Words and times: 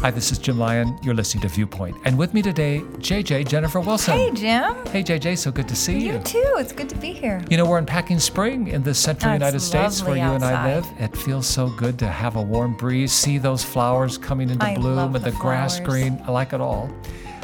Hi, 0.00 0.12
this 0.12 0.30
is 0.30 0.38
Jim 0.38 0.58
Lyon. 0.60 0.96
You're 1.02 1.14
listening 1.14 1.42
to 1.42 1.48
Viewpoint. 1.48 1.96
And 2.04 2.16
with 2.16 2.32
me 2.32 2.40
today, 2.40 2.82
JJ 2.98 3.48
Jennifer 3.48 3.80
Wilson. 3.80 4.16
Hey, 4.16 4.30
Jim. 4.30 4.86
Hey, 4.86 5.02
JJ, 5.02 5.36
so 5.36 5.50
good 5.50 5.66
to 5.68 5.74
see 5.74 5.98
you. 5.98 6.12
You 6.12 6.18
too. 6.20 6.54
It's 6.58 6.72
good 6.72 6.88
to 6.90 6.96
be 6.96 7.12
here. 7.12 7.42
You 7.50 7.56
know, 7.56 7.66
we're 7.66 7.78
unpacking 7.78 8.20
spring 8.20 8.68
in 8.68 8.84
the 8.84 8.94
central 8.94 9.30
Oh, 9.32 9.34
United 9.34 9.58
States 9.58 10.00
where 10.04 10.16
you 10.16 10.22
lovely 10.22 10.36
and 10.36 10.44
I 10.44 10.74
live. 10.76 10.86
It 11.00 11.16
feels 11.16 11.48
so 11.48 11.68
good 11.70 11.98
to 11.98 12.06
have 12.06 12.36
a 12.36 12.42
warm 12.42 12.74
breeze, 12.76 13.12
see 13.12 13.38
those 13.38 13.64
flowers 13.64 14.16
coming 14.18 14.50
into 14.50 14.64
I 14.64 14.76
bloom 14.76 15.16
and 15.16 15.24
the, 15.24 15.30
the 15.32 15.36
grass 15.36 15.80
green. 15.80 16.22
I 16.26 16.30
like 16.30 16.52
it 16.52 16.60
all. 16.60 16.88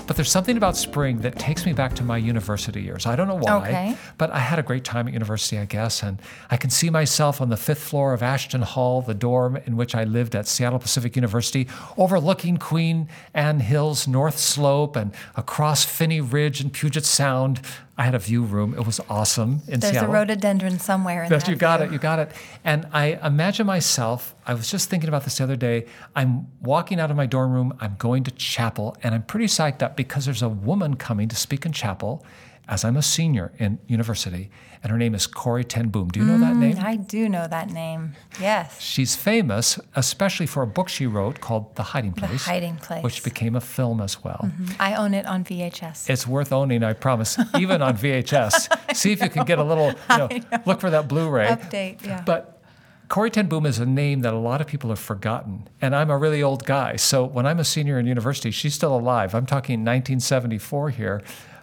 But 0.06 0.16
there's 0.16 0.30
something 0.30 0.56
about 0.58 0.76
spring 0.76 1.20
that 1.20 1.38
takes 1.38 1.64
me 1.64 1.72
back 1.72 1.94
to 1.96 2.04
my 2.04 2.18
university 2.18 2.82
years. 2.82 3.06
I 3.06 3.16
don't 3.16 3.26
know 3.26 3.36
why, 3.36 3.56
Okay. 3.58 3.96
but 4.18 4.30
I 4.30 4.38
had 4.38 4.58
a 4.58 4.62
great 4.62 4.84
time 4.84 5.06
at 5.08 5.14
university, 5.14 5.58
I 5.58 5.64
guess. 5.64 6.02
And 6.02 6.20
I 6.50 6.58
can 6.58 6.68
see 6.68 6.90
myself 6.90 7.40
on 7.40 7.48
the 7.48 7.56
fifth 7.56 7.82
floor 7.82 8.12
of 8.12 8.22
Ashton 8.22 8.62
Hall, 8.62 9.00
the 9.00 9.14
dorm 9.14 9.56
in 9.56 9.76
which 9.76 9.94
I 9.94 10.04
lived 10.04 10.34
at 10.36 10.46
Seattle 10.46 10.78
Pacific 10.78 11.16
University, 11.16 11.66
overlooking 11.96 12.58
Queen 12.58 13.08
Anne 13.32 13.60
Hill's 13.60 14.06
North 14.06 14.38
Slope 14.38 14.94
and 14.94 15.12
across 15.36 15.84
Phinney 15.86 16.20
Ridge 16.20 16.60
and 16.60 16.70
Puget 16.72 17.06
Sound. 17.06 17.60
I 17.96 18.02
had 18.04 18.14
a 18.14 18.18
view 18.18 18.42
room. 18.42 18.74
It 18.74 18.84
was 18.84 19.00
awesome 19.08 19.62
in 19.68 19.78
There's 19.78 19.92
Seattle. 19.92 20.10
a 20.10 20.12
rhododendron 20.12 20.80
somewhere 20.80 21.22
in 21.24 21.30
Yes, 21.30 21.44
that 21.44 21.50
you 21.50 21.56
got 21.56 21.78
view. 21.80 21.88
it. 21.88 21.92
You 21.92 21.98
got 21.98 22.18
it. 22.18 22.32
And 22.64 22.88
I 22.92 23.20
imagine 23.22 23.66
myself, 23.66 24.34
I 24.46 24.54
was 24.54 24.68
just 24.68 24.90
thinking 24.90 25.08
about 25.08 25.22
this 25.24 25.38
the 25.38 25.44
other 25.44 25.54
day. 25.56 25.86
I'm 26.16 26.48
walking 26.60 26.98
out 26.98 27.10
of 27.12 27.16
my 27.16 27.26
dorm 27.26 27.52
room, 27.52 27.72
I'm 27.80 27.94
going 27.96 28.24
to 28.24 28.32
chapel, 28.32 28.96
and 29.04 29.14
I'm 29.14 29.22
pretty 29.22 29.46
psyched 29.46 29.80
up 29.80 29.96
because 29.96 30.24
there's 30.24 30.42
a 30.42 30.48
woman 30.48 30.96
coming 30.96 31.28
to 31.28 31.36
speak 31.36 31.64
in 31.66 31.72
chapel 31.72 32.24
as 32.68 32.84
I'm 32.84 32.96
a 32.96 33.02
senior 33.02 33.52
in 33.58 33.78
university, 33.86 34.50
and 34.82 34.90
her 34.90 34.98
name 34.98 35.14
is 35.14 35.26
Corrie 35.26 35.64
ten 35.64 35.88
Boom. 35.88 36.08
Do 36.08 36.20
you 36.20 36.26
know 36.26 36.38
that 36.38 36.54
mm, 36.54 36.58
name? 36.58 36.76
I 36.78 36.96
do 36.96 37.28
know 37.28 37.46
that 37.46 37.70
name. 37.70 38.14
Yes. 38.40 38.80
She's 38.80 39.16
famous, 39.16 39.78
especially 39.94 40.46
for 40.46 40.62
a 40.62 40.66
book 40.66 40.88
she 40.88 41.06
wrote 41.06 41.40
called 41.40 41.74
The 41.76 41.82
Hiding 41.82 42.12
Place. 42.12 42.44
The 42.44 42.50
Hiding 42.50 42.76
Place. 42.76 43.02
Which 43.02 43.24
became 43.24 43.56
a 43.56 43.60
film 43.60 44.00
as 44.00 44.22
well. 44.22 44.40
Mm-hmm. 44.44 44.72
I 44.80 44.94
own 44.96 45.14
it 45.14 45.26
on 45.26 45.44
VHS. 45.44 46.10
It's 46.10 46.26
worth 46.26 46.52
owning, 46.52 46.82
I 46.82 46.92
promise, 46.92 47.38
even 47.58 47.80
on 47.80 47.96
VHS. 47.96 48.94
See 48.96 49.12
if 49.12 49.22
you 49.22 49.30
can 49.30 49.44
get 49.44 49.58
a 49.58 49.64
little, 49.64 49.94
you 50.10 50.18
know, 50.18 50.28
look 50.66 50.80
for 50.80 50.90
that 50.90 51.08
Blu-ray. 51.08 51.48
Update, 51.48 52.04
yeah. 52.04 52.22
But 52.24 52.62
Corrie 53.08 53.30
ten 53.30 53.46
Boom 53.46 53.64
is 53.64 53.78
a 53.78 53.86
name 53.86 54.20
that 54.20 54.34
a 54.34 54.38
lot 54.38 54.60
of 54.60 54.66
people 54.66 54.90
have 54.90 54.98
forgotten. 54.98 55.68
And 55.80 55.94
I'm 55.94 56.10
a 56.10 56.18
really 56.18 56.42
old 56.42 56.64
guy. 56.64 56.96
So 56.96 57.24
when 57.24 57.46
I'm 57.46 57.58
a 57.58 57.64
senior 57.64 57.98
in 57.98 58.06
university, 58.06 58.50
she's 58.50 58.74
still 58.74 58.94
alive. 58.94 59.34
I'm 59.34 59.46
talking 59.46 59.80
1974 59.80 60.90
here. 60.90 61.22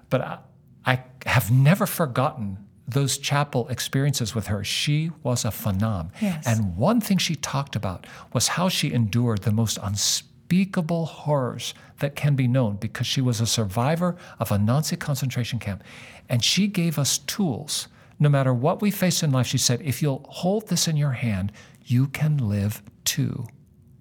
But 0.10 0.22
I, 0.22 0.40
I 0.86 1.04
have 1.26 1.52
never 1.52 1.86
forgotten 1.86 2.58
those 2.88 3.18
chapel 3.18 3.68
experiences 3.70 4.36
with 4.36 4.48
her. 4.48 4.64
She 4.64 5.12
was 5.24 5.46
a 5.46 5.50
phenom. 5.50 6.10
Yes. 6.22 6.46
And 6.46 6.76
one 6.76 7.00
thing 7.00 7.18
she 7.18 7.36
talked 7.36 7.76
about 7.76 8.06
was 8.34 8.50
how 8.50 8.70
she 8.70 8.92
endured 8.92 9.44
the 9.44 9.52
most 9.52 9.78
unspeakable 9.82 11.06
horrors 11.06 11.74
that 12.00 12.16
can 12.16 12.36
be 12.36 12.48
known 12.48 12.76
because 12.76 13.08
she 13.08 13.22
was 13.22 13.40
a 13.40 13.46
survivor 13.46 14.18
of 14.40 14.52
a 14.52 14.58
Nazi 14.58 14.98
concentration 14.98 15.60
camp. 15.60 15.84
And 16.28 16.44
she 16.44 16.68
gave 16.68 17.00
us 17.00 17.20
tools. 17.20 17.88
No 18.20 18.30
matter 18.30 18.54
what 18.54 18.82
we 18.82 18.92
face 18.92 19.24
in 19.24 19.32
life, 19.32 19.48
she 19.48 19.58
said, 19.58 19.82
if 19.82 20.02
you'll 20.02 20.26
hold 20.30 20.68
this 20.68 20.88
in 20.88 20.98
your 20.98 21.12
hand, 21.12 21.52
you 21.86 22.08
can 22.08 22.38
live 22.38 22.82
too. 23.06 23.48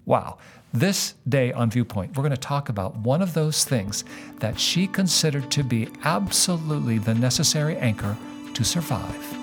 Wow. 0.05 0.37
This 0.73 1.15
day 1.27 1.51
on 1.51 1.69
Viewpoint, 1.69 2.15
we're 2.15 2.23
going 2.23 2.31
to 2.31 2.37
talk 2.37 2.69
about 2.69 2.95
one 2.95 3.21
of 3.21 3.33
those 3.33 3.65
things 3.65 4.05
that 4.39 4.57
she 4.57 4.87
considered 4.87 5.51
to 5.51 5.63
be 5.63 5.89
absolutely 6.05 6.97
the 6.97 7.13
necessary 7.13 7.75
anchor 7.75 8.15
to 8.53 8.63
survive. 8.63 9.40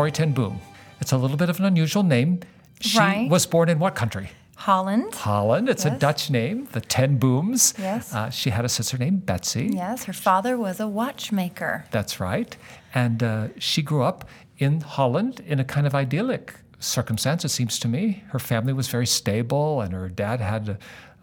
Corrie 0.00 0.10
ten 0.10 0.32
Boom. 0.32 0.58
It's 1.02 1.12
a 1.12 1.18
little 1.18 1.36
bit 1.36 1.50
of 1.50 1.58
an 1.58 1.66
unusual 1.66 2.02
name. 2.02 2.40
She 2.80 2.96
Right. 2.98 3.28
was 3.28 3.44
born 3.44 3.68
in 3.68 3.78
what 3.78 3.94
country? 3.94 4.30
Holland. 4.56 5.14
Holland. 5.14 5.68
It's 5.68 5.84
a 5.84 5.90
Dutch 5.90 6.30
name, 6.30 6.68
the 6.72 6.80
Ten 6.80 7.18
Booms. 7.18 7.74
Yes. 7.78 8.14
Uh, 8.14 8.30
she 8.30 8.48
had 8.48 8.64
a 8.64 8.68
sister 8.70 8.96
named 8.96 9.26
Betsy. 9.26 9.68
Yes, 9.74 10.04
her 10.04 10.14
father 10.14 10.56
was 10.56 10.80
a 10.80 10.88
watchmaker. 10.88 11.84
That's 11.90 12.18
right. 12.18 12.56
And 12.94 13.22
uh, 13.22 13.48
she 13.58 13.82
grew 13.82 14.02
up 14.02 14.26
in 14.56 14.80
Holland 14.80 15.40
in 15.46 15.60
a 15.60 15.64
kind 15.64 15.86
of 15.86 15.94
idyllic 15.94 16.54
circumstance, 16.78 17.44
it 17.44 17.50
seems 17.50 17.78
to 17.80 17.86
me. 17.86 18.24
Her 18.28 18.38
family 18.38 18.72
was 18.72 18.88
very 18.88 19.06
stable, 19.06 19.82
and 19.82 19.92
her 19.92 20.08
dad 20.08 20.40
had 20.40 20.70
a, 20.70 20.78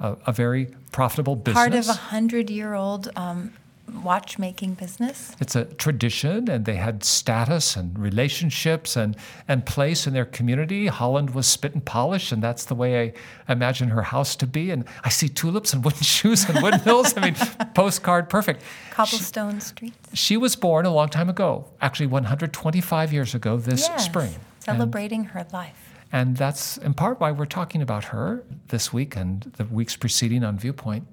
a, 0.07 0.17
a 0.27 0.31
very 0.31 0.67
profitable 0.91 1.35
business. 1.35 1.63
Part 1.63 1.73
of 1.73 1.89
a 1.89 1.93
hundred 1.93 2.51
year 2.51 2.75
old 2.75 3.09
um, 3.15 3.53
watchmaking 4.03 4.73
business. 4.75 5.35
It's 5.39 5.55
a 5.55 5.65
tradition, 5.65 6.49
and 6.49 6.65
they 6.65 6.75
had 6.75 7.03
status 7.03 7.75
and 7.75 7.97
relationships 7.97 8.95
and, 8.95 9.15
and 9.47 9.65
place 9.65 10.05
in 10.07 10.13
their 10.13 10.25
community. 10.25 10.87
Holland 10.87 11.31
was 11.31 11.47
spit 11.47 11.73
and 11.73 11.83
polish, 11.83 12.31
and 12.31 12.41
that's 12.43 12.65
the 12.65 12.75
way 12.75 13.13
I 13.47 13.51
imagine 13.51 13.89
her 13.89 14.01
house 14.03 14.35
to 14.37 14.47
be. 14.47 14.71
And 14.71 14.85
I 15.03 15.09
see 15.09 15.29
tulips 15.29 15.73
and 15.73 15.83
wooden 15.83 16.01
shoes 16.03 16.47
and 16.49 16.61
windmills. 16.61 17.15
I 17.17 17.21
mean, 17.21 17.35
postcard 17.75 18.29
perfect. 18.29 18.61
Cobblestone 18.91 19.59
streets. 19.61 19.97
She 20.13 20.37
was 20.37 20.55
born 20.55 20.85
a 20.85 20.93
long 20.93 21.09
time 21.09 21.29
ago, 21.29 21.65
actually 21.81 22.07
125 22.07 23.13
years 23.13 23.33
ago 23.35 23.57
this 23.57 23.87
Yes, 23.87 24.05
spring. 24.05 24.33
And- 24.33 24.77
Celebrating 24.77 25.23
her 25.25 25.45
life. 25.53 25.93
and 26.11 26.35
that's 26.35 26.77
in 26.77 26.93
part 26.93 27.21
why 27.21 27.31
we're 27.31 27.45
talking 27.45 27.81
about 27.81 28.03
her 28.05 28.43
this 28.67 28.91
week 28.91 29.15
and 29.15 29.43
the 29.57 29.63
weeks 29.63 29.95
preceding 29.95 30.43
on 30.43 30.57
Viewpoint. 30.59 31.07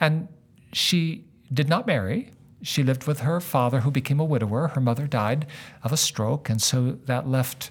And 0.00 0.28
she 0.72 1.24
did 1.54 1.68
not 1.68 1.86
marry. 1.86 2.30
She 2.62 2.82
lived 2.82 3.06
with 3.06 3.20
her 3.20 3.40
father, 3.40 3.80
who 3.80 3.90
became 3.90 4.20
a 4.20 4.24
widower. 4.24 4.68
Her 4.68 4.80
mother 4.80 5.06
died 5.06 5.46
of 5.82 5.92
a 5.92 5.96
stroke. 5.96 6.48
And 6.48 6.60
so 6.60 6.98
that 7.06 7.28
left 7.28 7.70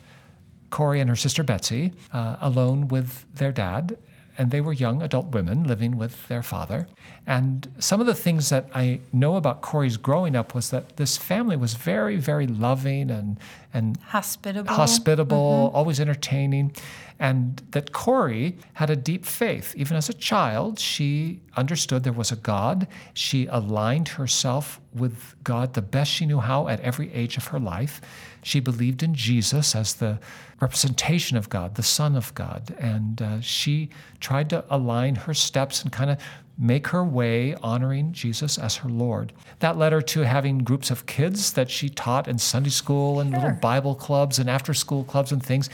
Corrie 0.70 1.00
and 1.00 1.10
her 1.10 1.16
sister 1.16 1.44
Betsy 1.44 1.94
uh, 2.12 2.38
alone 2.42 2.88
with 2.88 3.26
their 3.34 3.52
dad. 3.52 3.98
And 4.36 4.50
they 4.50 4.62
were 4.62 4.74
young 4.74 5.04
adult 5.04 5.28
women 5.28 5.64
living 5.64 5.96
with 5.96 6.28
their 6.28 6.42
father. 6.42 6.88
And 7.28 7.72
some 7.78 8.02
of 8.02 8.08
the 8.08 8.16
things 8.16 8.50
that 8.50 8.68
I 8.74 9.00
know 9.12 9.36
about 9.36 9.62
Corrie's 9.62 9.98
growing 9.98 10.36
up 10.36 10.56
was 10.56 10.72
that 10.72 10.98
this 10.98 11.18
family 11.18 11.56
was 11.56 11.76
very, 11.76 12.18
very 12.18 12.48
loving 12.48 13.12
and, 13.12 13.38
and 13.74 13.98
Hospitable. 14.08 14.74
hospitable, 14.74 15.72
always 15.76 16.00
entertaining, 16.00 16.76
and 17.24 17.62
that 17.72 17.94
Corrie 17.94 18.58
had 18.74 18.90
a 18.90 18.98
deep 18.98 19.26
faith. 19.26 19.74
Even 19.78 19.96
as 19.96 20.10
a 20.10 20.14
child, 20.14 20.78
she 20.78 21.40
understood 21.56 22.04
there 22.04 22.12
was 22.12 22.34
a 22.34 22.36
God. 22.36 22.86
She 23.14 23.46
aligned 23.46 24.10
herself 24.10 24.82
with 24.94 25.34
God 25.42 25.74
the 25.74 25.82
best 25.82 26.12
she 26.12 26.26
knew 26.26 26.40
how 26.40 26.68
at 26.68 26.82
every 26.82 27.14
age 27.14 27.38
of 27.38 27.48
her 27.48 27.62
life. 27.62 28.02
She 28.44 28.60
believed 28.60 29.04
in 29.04 29.16
Jesus 29.16 29.74
as 29.74 29.94
the 29.94 30.20
representation 30.60 31.38
of 31.38 31.48
God, 31.48 31.76
the 31.76 31.82
Son 31.82 32.18
of 32.18 32.36
God, 32.36 32.76
and 32.78 33.22
uh, 33.22 33.40
she 33.40 33.90
tried 34.20 34.50
to 34.50 34.66
align 34.70 35.16
her 35.16 35.34
steps 35.34 35.82
and 35.82 35.94
kind 35.94 36.10
of 36.10 36.18
make 36.58 36.88
her 36.88 37.04
way 37.04 37.56
honoring 37.56 38.12
Jesus 38.12 38.58
as 38.58 38.76
her 38.76 38.90
Lord. 38.90 39.34
That 39.60 39.78
led 39.78 39.92
her 39.92 40.02
to 40.02 40.22
having 40.22 40.60
groups 40.60 40.92
of 40.92 41.06
kids 41.06 41.54
that 41.54 41.72
she 41.72 41.90
taught 41.90 42.28
in 42.28 42.38
Sunday 42.38 42.70
school 42.70 43.22
and 43.22 43.32
little 43.32 43.58
Bible 43.62 43.96
clubs 43.96 44.40
and 44.40 44.50
after 44.50 44.74
school 44.74 45.04
clubs 45.04 45.32
and 45.32 45.42
things. 45.42 45.70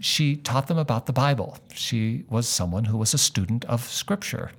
She 0.00 0.36
taught 0.36 0.68
them 0.68 0.78
about 0.78 1.06
the 1.06 1.12
Bible. 1.12 1.58
She 1.72 2.24
was 2.28 2.48
someone 2.48 2.84
who 2.84 2.96
was 2.96 3.14
a 3.14 3.18
student 3.18 3.64
of 3.64 3.84
Scripture. 3.88 4.52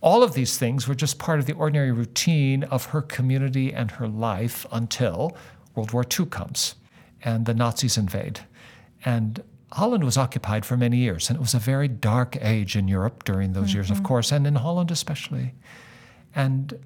All 0.00 0.22
of 0.22 0.34
these 0.34 0.58
things 0.58 0.88
were 0.88 0.94
just 0.94 1.18
part 1.18 1.38
of 1.38 1.46
the 1.46 1.52
ordinary 1.52 1.92
routine 1.92 2.64
of 2.64 2.86
her 2.86 3.02
community 3.02 3.72
and 3.72 3.90
her 3.92 4.08
life 4.08 4.66
until 4.72 5.36
World 5.74 5.92
War 5.92 6.04
II 6.18 6.26
comes 6.26 6.74
and 7.22 7.46
the 7.46 7.54
Nazis 7.54 7.96
invade. 7.96 8.40
And 9.04 9.42
Holland 9.72 10.04
was 10.04 10.16
occupied 10.16 10.66
for 10.66 10.76
many 10.76 10.96
years, 10.96 11.28
and 11.28 11.36
it 11.36 11.40
was 11.40 11.54
a 11.54 11.58
very 11.58 11.86
dark 11.86 12.36
age 12.40 12.74
in 12.74 12.88
Europe 12.88 13.24
during 13.24 13.52
those 13.52 13.72
years, 13.72 13.90
of 13.90 13.98
mm-hmm. 13.98 14.06
course, 14.06 14.32
and 14.32 14.46
in 14.46 14.56
Holland 14.56 14.90
especially. 14.90 15.54
And 16.34 16.78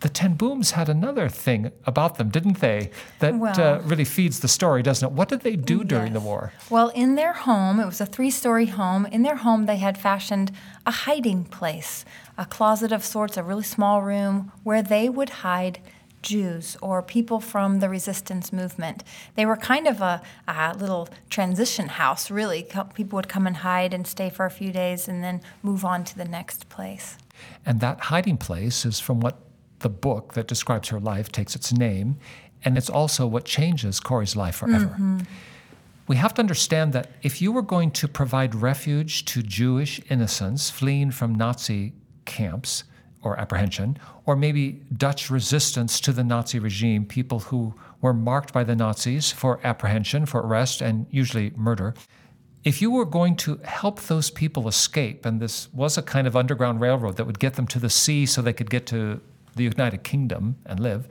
the 0.00 0.08
Ten 0.08 0.34
Booms 0.34 0.72
had 0.72 0.88
another 0.88 1.28
thing 1.28 1.72
about 1.84 2.16
them, 2.16 2.30
didn't 2.30 2.60
they? 2.60 2.90
That 3.18 3.34
uh, 3.34 3.80
really 3.84 4.04
feeds 4.04 4.40
the 4.40 4.48
story, 4.48 4.82
doesn't 4.82 5.06
it? 5.06 5.12
What 5.12 5.28
did 5.28 5.40
they 5.40 5.56
do 5.56 5.84
during 5.84 6.14
the 6.14 6.20
war? 6.20 6.52
Well, 6.70 6.88
in 6.88 7.16
their 7.16 7.34
home, 7.34 7.78
it 7.78 7.86
was 7.86 8.00
a 8.00 8.06
three 8.06 8.30
story 8.30 8.66
home. 8.66 9.06
In 9.06 9.22
their 9.22 9.36
home, 9.36 9.66
they 9.66 9.76
had 9.76 9.98
fashioned 9.98 10.52
a 10.86 10.90
hiding 10.90 11.44
place, 11.44 12.04
a 12.38 12.46
closet 12.46 12.92
of 12.92 13.04
sorts, 13.04 13.36
a 13.36 13.42
really 13.42 13.62
small 13.62 14.00
room 14.00 14.52
where 14.64 14.82
they 14.82 15.08
would 15.08 15.30
hide 15.30 15.80
Jews 16.22 16.76
or 16.82 17.02
people 17.02 17.40
from 17.40 17.80
the 17.80 17.88
resistance 17.88 18.52
movement. 18.52 19.04
They 19.36 19.46
were 19.46 19.56
kind 19.56 19.86
of 19.86 20.00
a, 20.00 20.22
a 20.48 20.74
little 20.78 21.08
transition 21.28 21.88
house, 21.88 22.30
really. 22.30 22.66
People 22.94 23.16
would 23.16 23.28
come 23.28 23.46
and 23.46 23.58
hide 23.58 23.92
and 23.92 24.06
stay 24.06 24.30
for 24.30 24.46
a 24.46 24.50
few 24.50 24.72
days 24.72 25.08
and 25.08 25.22
then 25.22 25.42
move 25.62 25.84
on 25.84 26.04
to 26.04 26.16
the 26.16 26.24
next 26.24 26.68
place. 26.68 27.16
And 27.64 27.80
that 27.80 28.00
hiding 28.00 28.36
place 28.36 28.84
is 28.84 29.00
from 29.00 29.20
what 29.20 29.38
the 29.80 29.88
book 29.88 30.34
that 30.34 30.46
describes 30.46 30.88
her 30.88 31.00
life 31.00 31.30
takes 31.30 31.54
its 31.54 31.72
name, 31.72 32.16
and 32.64 32.78
it's 32.78 32.90
also 32.90 33.26
what 33.26 33.44
changes 33.44 34.00
Corrie's 34.00 34.36
life 34.36 34.56
forever. 34.56 34.86
Mm-hmm. 34.86 35.20
We 36.06 36.16
have 36.16 36.34
to 36.34 36.42
understand 36.42 36.92
that 36.92 37.10
if 37.22 37.40
you 37.40 37.52
were 37.52 37.62
going 37.62 37.92
to 37.92 38.08
provide 38.08 38.54
refuge 38.54 39.24
to 39.26 39.42
Jewish 39.42 40.00
innocents 40.10 40.68
fleeing 40.68 41.10
from 41.10 41.34
Nazi 41.34 41.92
camps 42.24 42.84
or 43.22 43.38
apprehension, 43.38 43.98
or 44.26 44.34
maybe 44.34 44.80
Dutch 44.96 45.30
resistance 45.30 46.00
to 46.00 46.12
the 46.12 46.24
Nazi 46.24 46.58
regime, 46.58 47.04
people 47.04 47.40
who 47.40 47.74
were 48.00 48.14
marked 48.14 48.52
by 48.52 48.64
the 48.64 48.74
Nazis 48.74 49.30
for 49.30 49.60
apprehension, 49.62 50.26
for 50.26 50.40
arrest, 50.40 50.80
and 50.80 51.06
usually 51.10 51.52
murder, 51.54 51.94
if 52.64 52.82
you 52.82 52.90
were 52.90 53.04
going 53.04 53.36
to 53.36 53.60
help 53.64 54.00
those 54.02 54.30
people 54.30 54.68
escape, 54.68 55.24
and 55.24 55.40
this 55.40 55.72
was 55.72 55.96
a 55.96 56.02
kind 56.02 56.26
of 56.26 56.36
underground 56.36 56.80
railroad 56.80 57.16
that 57.16 57.24
would 57.24 57.38
get 57.38 57.54
them 57.54 57.66
to 57.68 57.78
the 57.78 57.90
sea 57.90 58.26
so 58.26 58.42
they 58.42 58.52
could 58.52 58.70
get 58.70 58.86
to 58.86 59.20
the 59.56 59.64
United 59.64 60.02
Kingdom 60.04 60.56
and 60.66 60.80
live, 60.80 61.08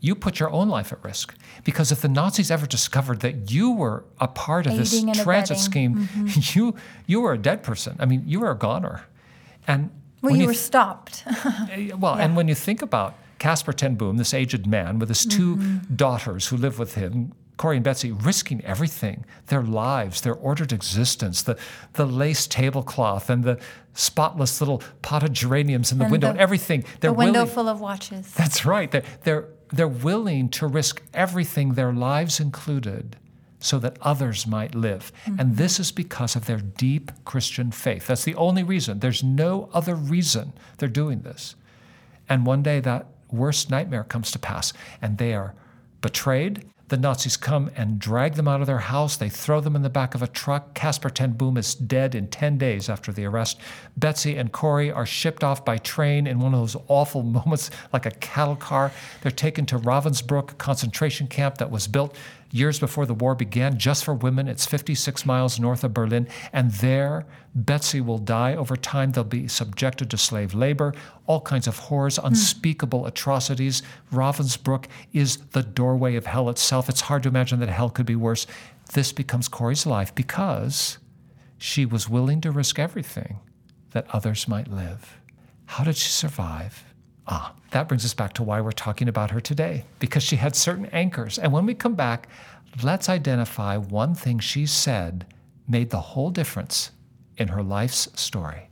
you 0.00 0.14
put 0.14 0.38
your 0.38 0.50
own 0.50 0.68
life 0.68 0.92
at 0.92 1.02
risk. 1.02 1.34
Because 1.64 1.90
if 1.90 2.00
the 2.02 2.08
Nazis 2.08 2.50
ever 2.50 2.66
discovered 2.66 3.20
that 3.20 3.50
you 3.50 3.70
were 3.72 4.04
a 4.20 4.28
part 4.28 4.66
of 4.66 4.76
this 4.76 5.02
transit 5.22 5.58
scheme, 5.58 6.08
you 6.54 6.74
you 7.06 7.20
were 7.20 7.32
a 7.32 7.38
dead 7.38 7.62
person. 7.62 7.96
I 7.98 8.04
mean, 8.06 8.22
you 8.26 8.40
were 8.40 8.50
a 8.50 8.56
goner. 8.58 9.02
And 9.66 9.90
Well, 10.22 10.32
when 10.32 10.40
you 10.40 10.46
were 10.46 10.52
th- 10.52 10.64
stopped. 10.64 11.24
well, 11.98 12.14
and 12.14 12.36
when 12.36 12.46
you 12.48 12.54
think 12.54 12.82
about 12.82 13.14
Casper 13.38 13.72
ten 13.72 13.94
Boom, 13.96 14.16
this 14.16 14.32
aged 14.34 14.66
man 14.66 14.98
with 14.98 15.08
his 15.08 15.24
2 15.26 15.56
Mm-hmm. 15.56 15.94
daughters 15.96 16.48
who 16.48 16.56
live 16.56 16.78
with 16.78 16.94
him, 16.94 17.32
Corrie 17.56 17.76
and 17.76 17.84
Betsy, 17.84 18.12
risking 18.12 18.62
everything 18.64 19.24
their 19.46 19.62
lives, 19.62 20.20
their 20.20 20.34
ordered 20.34 20.72
existence, 20.72 21.42
the, 21.42 21.58
the 21.94 22.04
lace 22.06 22.46
tablecloth, 22.46 23.30
and 23.30 23.44
the 23.44 23.58
spotless 23.94 24.60
little 24.60 24.82
pot 25.00 25.22
of 25.22 25.32
geraniums 25.32 25.90
in 25.90 25.98
the 25.98 26.04
And 26.04 26.12
window, 26.12 26.26
the- 26.26 26.32
and 26.32 26.40
everything. 26.40 26.84
They're 27.00 27.10
the 27.10 27.16
window 27.16 27.40
willing, 27.40 27.54
full 27.54 27.68
of 27.68 27.80
watches. 27.80 28.30
That's 28.34 28.66
right. 28.66 28.90
They're, 28.90 29.04
they're, 29.24 29.48
they're 29.72 29.88
willing 29.88 30.50
to 30.50 30.66
risk 30.66 31.02
everything, 31.14 31.74
their 31.74 31.92
lives 31.92 32.40
included, 32.40 33.16
so 33.58 33.78
that 33.78 33.96
others 34.02 34.46
might 34.46 34.74
live. 34.74 35.10
Mm-hmm. 35.24 35.40
And 35.40 35.56
this 35.56 35.80
is 35.80 35.90
because 35.90 36.36
of 36.36 36.44
their 36.44 36.58
deep 36.58 37.10
Christian 37.24 37.70
faith. 37.70 38.06
That's 38.06 38.24
the 38.24 38.34
only 38.34 38.62
reason. 38.64 38.98
There's 38.98 39.24
no 39.24 39.70
other 39.72 39.94
reason 39.94 40.52
they're 40.76 40.88
doing 40.90 41.22
this. 41.22 41.56
And 42.28 42.44
one 42.44 42.62
day 42.62 42.80
that 42.80 43.06
worst 43.30 43.70
nightmare 43.70 44.04
comes 44.04 44.30
to 44.32 44.38
pass, 44.38 44.74
and 45.00 45.16
they 45.16 45.32
are 45.32 45.54
betrayed. 46.02 46.66
The 46.88 46.96
Nazis 46.96 47.36
come 47.36 47.70
and 47.74 47.98
drag 47.98 48.34
them 48.34 48.46
out 48.46 48.60
of 48.60 48.68
their 48.68 48.78
house. 48.78 49.16
They 49.16 49.28
throw 49.28 49.60
them 49.60 49.74
in 49.74 49.82
the 49.82 49.90
back 49.90 50.14
of 50.14 50.22
a 50.22 50.28
truck. 50.28 50.72
Casper 50.74 51.10
ten 51.10 51.32
Boom 51.32 51.56
is 51.56 51.74
dead 51.74 52.14
in 52.14 52.28
10 52.28 52.58
days 52.58 52.88
after 52.88 53.10
the 53.10 53.24
arrest. 53.24 53.58
Betsy 53.96 54.36
and 54.36 54.52
Corey 54.52 54.92
are 54.92 55.04
shipped 55.04 55.42
off 55.42 55.64
by 55.64 55.78
train 55.78 56.28
in 56.28 56.38
one 56.38 56.54
of 56.54 56.60
those 56.60 56.76
awful 56.86 57.22
moments, 57.24 57.70
like 57.92 58.06
a 58.06 58.12
cattle 58.12 58.54
car. 58.54 58.92
They're 59.22 59.32
taken 59.32 59.66
to 59.66 59.78
Ravensbrück 59.80 60.58
concentration 60.58 61.26
camp 61.26 61.58
that 61.58 61.72
was 61.72 61.88
built 61.88 62.16
years 62.50 62.78
before 62.78 63.06
the 63.06 63.14
war 63.14 63.34
began, 63.34 63.78
just 63.78 64.04
for 64.04 64.14
women. 64.14 64.48
It's 64.48 64.66
56 64.66 65.26
miles 65.26 65.58
north 65.58 65.84
of 65.84 65.94
Berlin. 65.94 66.28
And 66.52 66.70
there, 66.72 67.26
Betsy 67.54 68.00
will 68.00 68.18
die 68.18 68.54
over 68.54 68.76
time. 68.76 69.12
They'll 69.12 69.24
be 69.24 69.48
subjected 69.48 70.10
to 70.10 70.16
slave 70.16 70.54
labor, 70.54 70.94
all 71.26 71.40
kinds 71.40 71.66
of 71.66 71.78
horrors, 71.78 72.16
hmm. 72.16 72.26
unspeakable 72.26 73.06
atrocities. 73.06 73.82
Ravensbrück 74.12 74.86
is 75.12 75.38
the 75.52 75.62
doorway 75.62 76.16
of 76.16 76.26
hell 76.26 76.48
itself. 76.48 76.88
It's 76.88 77.02
hard 77.02 77.22
to 77.24 77.28
imagine 77.28 77.60
that 77.60 77.68
hell 77.68 77.90
could 77.90 78.06
be 78.06 78.16
worse. 78.16 78.46
This 78.92 79.12
becomes 79.12 79.48
Corrie's 79.48 79.86
life 79.86 80.14
because 80.14 80.98
she 81.58 81.84
was 81.84 82.08
willing 82.08 82.40
to 82.42 82.50
risk 82.50 82.78
everything 82.78 83.40
that 83.90 84.06
others 84.12 84.46
might 84.46 84.68
live. 84.68 85.18
How 85.66 85.84
did 85.84 85.96
she 85.96 86.08
survive? 86.08 86.84
Ah, 87.28 87.54
that 87.70 87.88
brings 87.88 88.04
us 88.04 88.14
back 88.14 88.32
to 88.34 88.42
why 88.42 88.60
we're 88.60 88.72
talking 88.72 89.08
about 89.08 89.30
her 89.32 89.40
today, 89.40 89.84
because 89.98 90.22
she 90.22 90.36
had 90.36 90.54
certain 90.54 90.86
anchors. 90.86 91.38
And 91.38 91.52
when 91.52 91.66
we 91.66 91.74
come 91.74 91.94
back, 91.94 92.28
let's 92.82 93.08
identify 93.08 93.76
one 93.76 94.14
thing 94.14 94.38
she 94.38 94.66
said 94.66 95.26
made 95.68 95.90
the 95.90 96.00
whole 96.00 96.30
difference 96.30 96.92
in 97.36 97.48
her 97.48 97.62
life's 97.62 98.08
story. 98.20 98.68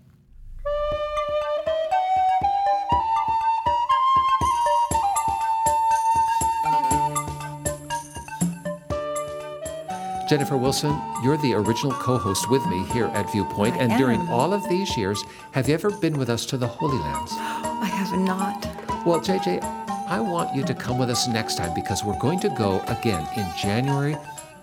Jennifer 10.28 10.56
Wilson, 10.56 10.98
you're 11.22 11.36
the 11.36 11.52
original 11.54 11.92
co 11.92 12.16
host 12.16 12.48
with 12.48 12.64
me 12.66 12.84
here 12.86 13.06
at 13.06 13.30
Viewpoint. 13.30 13.74
I 13.74 13.78
and 13.78 13.98
during 13.98 14.26
all 14.28 14.54
of 14.54 14.66
these 14.68 14.96
years, 14.96 15.22
have 15.52 15.68
you 15.68 15.74
ever 15.74 15.90
been 15.90 16.18
with 16.18 16.30
us 16.30 16.46
to 16.46 16.56
the 16.56 16.66
Holy 16.66 16.96
Lands? 16.98 17.32
I 17.32 17.86
have 17.86 18.18
not. 18.18 18.64
Well, 19.04 19.20
JJ, 19.20 19.62
I 20.08 20.20
want 20.20 20.54
you 20.54 20.64
to 20.64 20.74
come 20.74 20.98
with 20.98 21.10
us 21.10 21.28
next 21.28 21.56
time 21.56 21.74
because 21.74 22.04
we're 22.04 22.18
going 22.18 22.40
to 22.40 22.48
go 22.50 22.80
again 22.88 23.26
in 23.36 23.46
January 23.56 24.16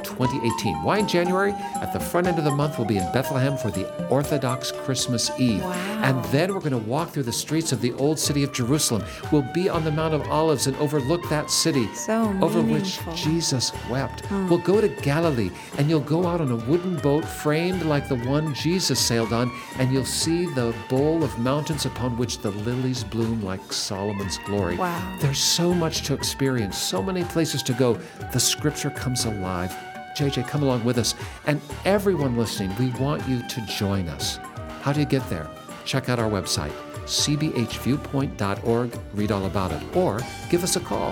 2018. 0.04 0.84
Why 0.84 0.98
in 1.00 1.08
January? 1.08 1.52
At 1.82 1.94
the 1.94 2.00
front 2.00 2.28
end 2.28 2.38
of 2.38 2.46
the 2.46 2.52
month, 2.52 2.78
we'll 2.78 2.88
be 2.88 2.98
in 2.98 3.12
Bethlehem 3.12 3.58
for 3.58 3.72
the 3.72 3.86
Orthodox 4.10 4.72
Christmas 4.72 5.32
Eve. 5.40 5.64
Wow. 5.64 6.02
And 6.04 6.24
then 6.26 6.54
we're 6.54 6.60
going 6.60 6.72
to 6.72 6.78
walk 6.90 7.10
through 7.10 7.24
the 7.24 7.32
streets 7.32 7.72
of 7.72 7.82
the 7.82 7.94
old 7.94 8.20
city 8.20 8.44
of 8.44 8.52
Jerusalem. 8.54 9.04
We'll 9.32 9.48
be 9.54 9.70
on 9.70 9.84
the 9.84 9.92
Mount 9.92 10.14
of 10.14 10.28
Olives 10.30 10.68
and 10.68 10.76
overlook 10.78 11.28
that 11.30 11.50
city 11.50 11.88
So 11.94 12.22
over 12.42 12.62
meaningful. 12.62 13.12
which 13.14 13.22
Jesus 13.24 13.72
wept. 13.90 14.30
We'll 14.32 14.58
go 14.60 14.82
to 14.82 14.88
Galilee 14.88 15.52
and 15.78 15.90
you'll 15.90 16.00
go 16.02 16.26
out 16.26 16.42
on 16.42 16.52
a 16.52 16.56
wooden 16.56 16.98
boat 16.98 17.24
framed 17.26 17.84
like 17.84 18.08
the 18.08 18.16
one 18.16 18.54
Jesus 18.54 19.00
sailed 19.00 19.34
on, 19.34 19.52
and 19.78 19.92
you'll 19.92 20.06
see 20.06 20.46
the 20.54 20.74
bowl 20.90 21.24
of 21.24 21.38
mountains 21.40 21.86
upon 21.86 22.18
which 22.18 22.40
the 22.40 22.52
lilies 22.52 23.04
bloom 23.04 23.44
like 23.44 23.72
Solomon's 23.72 24.38
glory. 24.40 24.76
Wow. 24.78 25.18
There's 25.20 25.40
so 25.40 25.74
much 25.74 26.02
to 26.04 26.14
experience, 26.14 26.78
so 26.78 27.02
many 27.02 27.24
places 27.24 27.64
to 27.64 27.74
go. 27.74 27.94
The 28.34 28.40
scripture 28.40 28.90
comes 28.90 29.26
alive. 29.26 29.74
JJ, 30.16 30.48
come 30.48 30.64
along 30.64 30.84
with 30.84 30.98
us. 30.98 31.16
And 31.46 31.62
everyone 31.86 32.38
listening, 32.38 32.76
we 32.78 32.90
want 33.00 33.28
you 33.28 33.42
to 33.48 33.62
join 33.66 34.08
us. 34.10 34.38
How 34.82 34.94
do 34.94 35.00
you 35.00 35.06
get 35.06 35.28
there? 35.30 35.48
Check 35.86 36.10
out 36.10 36.20
our 36.20 36.30
website, 36.30 36.74
cbhviewpoint.org, 37.06 39.00
read 39.14 39.32
all 39.32 39.46
about 39.46 39.72
it, 39.72 39.96
or 39.96 40.20
give 40.50 40.64
us 40.64 40.76
a 40.76 40.80
call, 40.80 41.12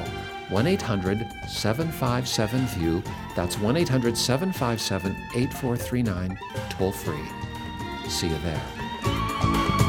1 0.49 0.67
800 0.67 1.17
757 1.47 2.65
VIEW. 2.67 3.03
That's 3.35 3.57
1 3.57 3.77
800 3.77 4.17
757 4.17 5.11
8439, 5.35 6.39
toll 6.69 6.91
free. 6.91 7.19
See 8.07 8.27
you 8.27 8.37
there. 8.39 9.88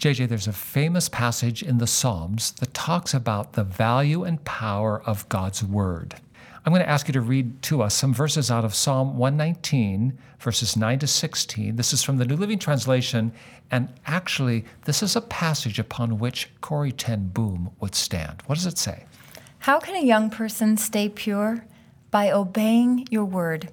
JJ, 0.00 0.30
there's 0.30 0.48
a 0.48 0.52
famous 0.54 1.10
passage 1.10 1.62
in 1.62 1.76
the 1.76 1.86
Psalms 1.86 2.52
that 2.52 2.72
talks 2.72 3.12
about 3.12 3.52
the 3.52 3.64
value 3.64 4.24
and 4.24 4.42
power 4.46 5.02
of 5.04 5.28
God's 5.28 5.62
Word. 5.62 6.14
I'm 6.64 6.72
going 6.72 6.82
to 6.82 6.88
ask 6.88 7.06
you 7.06 7.12
to 7.12 7.20
read 7.20 7.60
to 7.64 7.82
us 7.82 7.96
some 7.96 8.14
verses 8.14 8.50
out 8.50 8.64
of 8.64 8.74
Psalm 8.74 9.18
119, 9.18 10.16
verses 10.38 10.74
9 10.74 11.00
to 11.00 11.06
16. 11.06 11.76
This 11.76 11.92
is 11.92 12.02
from 12.02 12.16
the 12.16 12.24
New 12.24 12.36
Living 12.36 12.58
Translation, 12.58 13.30
and 13.70 13.92
actually, 14.06 14.64
this 14.86 15.02
is 15.02 15.16
a 15.16 15.20
passage 15.20 15.78
upon 15.78 16.18
which 16.18 16.48
Corrie 16.62 16.92
ten 16.92 17.28
Boom 17.28 17.70
would 17.80 17.94
stand. 17.94 18.42
What 18.46 18.54
does 18.54 18.64
it 18.64 18.78
say? 18.78 19.04
How 19.58 19.78
can 19.80 19.96
a 19.96 20.06
young 20.06 20.30
person 20.30 20.78
stay 20.78 21.10
pure? 21.10 21.66
By 22.10 22.30
obeying 22.30 23.06
your 23.10 23.26
word. 23.26 23.68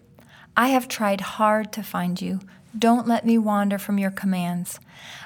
I 0.58 0.68
have 0.70 0.90
tried 0.90 1.22
hard 1.22 1.72
to 1.72 1.84
find 1.84 2.22
you. 2.22 2.42
Don't 2.78 3.08
let 3.08 3.26
me 3.26 3.38
wander 3.38 3.78
from 3.78 3.98
your 3.98 4.12
commands. 4.12 4.80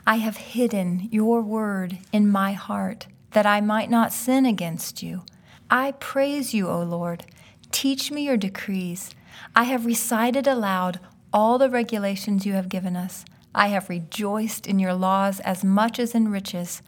I 0.05 0.17
have 0.17 0.37
hidden 0.37 1.09
your 1.11 1.41
word 1.41 1.97
in 2.13 2.31
my 2.31 2.53
heart 2.53 3.07
that 3.31 3.45
I 3.45 3.61
might 3.61 3.89
not 3.89 4.13
sin 4.13 4.45
against 4.45 5.01
you. 5.01 5.23
I 5.69 5.93
praise 5.93 6.53
you, 6.53 6.69
O 6.69 6.83
Lord. 6.83 7.25
Teach 7.71 8.11
me 8.11 8.23
your 8.23 8.37
decrees. 8.37 9.09
I 9.55 9.63
have 9.63 9.85
recited 9.85 10.47
aloud 10.47 10.99
all 11.33 11.57
the 11.57 11.69
regulations 11.69 12.45
you 12.45 12.53
have 12.53 12.69
given 12.69 12.95
us. 12.95 13.25
I 13.55 13.67
have 13.69 13.89
rejoiced 13.89 14.67
in 14.67 14.79
your 14.79 14.93
laws 14.93 15.39
as 15.41 15.63
much 15.63 15.99
as 15.99 16.13
in 16.15 16.29
riches. 16.29 16.81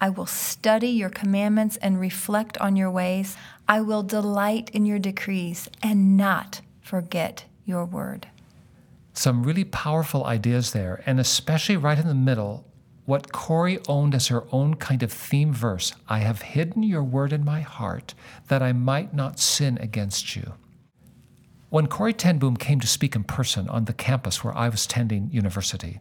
I 0.00 0.08
will 0.08 0.26
study 0.26 0.88
your 0.88 1.10
commandments 1.10 1.76
and 1.76 2.00
reflect 2.00 2.58
on 2.58 2.76
your 2.76 2.90
ways. 2.90 3.36
I 3.68 3.82
will 3.82 4.02
delight 4.02 4.70
in 4.72 4.86
your 4.86 4.98
decrees 4.98 5.68
and 5.82 6.16
not 6.16 6.60
forget 6.80 7.44
your 7.64 7.84
word. 7.84 8.28
Some 9.18 9.42
really 9.42 9.64
powerful 9.64 10.24
ideas 10.26 10.70
there, 10.70 11.02
and 11.04 11.18
especially 11.18 11.76
right 11.76 11.98
in 11.98 12.06
the 12.06 12.14
middle, 12.14 12.64
what 13.04 13.32
Corrie 13.32 13.80
owned 13.88 14.14
as 14.14 14.28
her 14.28 14.44
own 14.52 14.74
kind 14.74 15.02
of 15.02 15.12
theme 15.12 15.52
verse 15.52 15.92
I 16.08 16.18
have 16.18 16.40
hidden 16.40 16.84
your 16.84 17.02
word 17.02 17.32
in 17.32 17.44
my 17.44 17.62
heart 17.62 18.14
that 18.46 18.62
I 18.62 18.72
might 18.72 19.12
not 19.12 19.40
sin 19.40 19.76
against 19.80 20.36
you. 20.36 20.52
When 21.68 21.88
Corrie 21.88 22.12
ten 22.12 22.38
Boom 22.38 22.56
came 22.56 22.78
to 22.78 22.86
speak 22.86 23.16
in 23.16 23.24
person 23.24 23.68
on 23.68 23.86
the 23.86 23.92
campus 23.92 24.44
where 24.44 24.56
I 24.56 24.68
was 24.68 24.84
attending 24.84 25.30
university, 25.32 25.98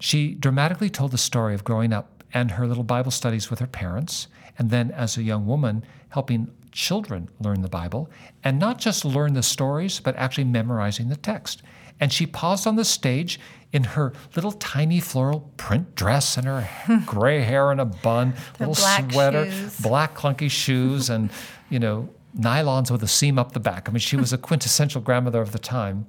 she 0.00 0.34
dramatically 0.34 0.90
told 0.90 1.12
the 1.12 1.16
story 1.16 1.54
of 1.54 1.62
growing 1.62 1.92
up 1.92 2.24
and 2.34 2.50
her 2.50 2.66
little 2.66 2.82
Bible 2.82 3.12
studies 3.12 3.50
with 3.50 3.60
her 3.60 3.68
parents, 3.68 4.26
and 4.58 4.70
then 4.70 4.90
as 4.90 5.16
a 5.16 5.22
young 5.22 5.46
woman, 5.46 5.84
helping 6.08 6.50
children 6.72 7.28
learn 7.38 7.62
the 7.62 7.68
Bible, 7.68 8.10
and 8.42 8.58
not 8.58 8.78
just 8.78 9.04
learn 9.04 9.34
the 9.34 9.44
stories, 9.44 10.00
but 10.00 10.16
actually 10.16 10.42
memorizing 10.42 11.08
the 11.08 11.14
text. 11.14 11.62
And 12.00 12.12
she 12.12 12.26
paused 12.26 12.66
on 12.66 12.76
the 12.76 12.84
stage 12.84 13.40
in 13.72 13.84
her 13.84 14.12
little 14.34 14.52
tiny 14.52 15.00
floral 15.00 15.52
print 15.56 15.94
dress 15.94 16.36
and 16.36 16.46
her 16.46 16.68
gray 17.06 17.42
hair 17.42 17.70
in 17.72 17.80
a 17.80 17.84
bun, 17.84 18.34
little 18.58 18.74
black 18.74 19.12
sweater, 19.12 19.50
shoes. 19.50 19.80
black 19.80 20.16
clunky 20.16 20.50
shoes, 20.62 21.10
and 21.10 21.30
you 21.68 21.78
know 21.78 22.08
nylons 22.38 22.90
with 22.90 23.02
a 23.02 23.08
seam 23.08 23.38
up 23.38 23.52
the 23.52 23.60
back. 23.60 23.88
I 23.88 23.92
mean, 23.92 24.00
she 24.00 24.16
was 24.16 24.32
a 24.32 24.38
quintessential 24.48 25.00
grandmother 25.00 25.40
of 25.40 25.52
the 25.52 25.58
time. 25.58 26.06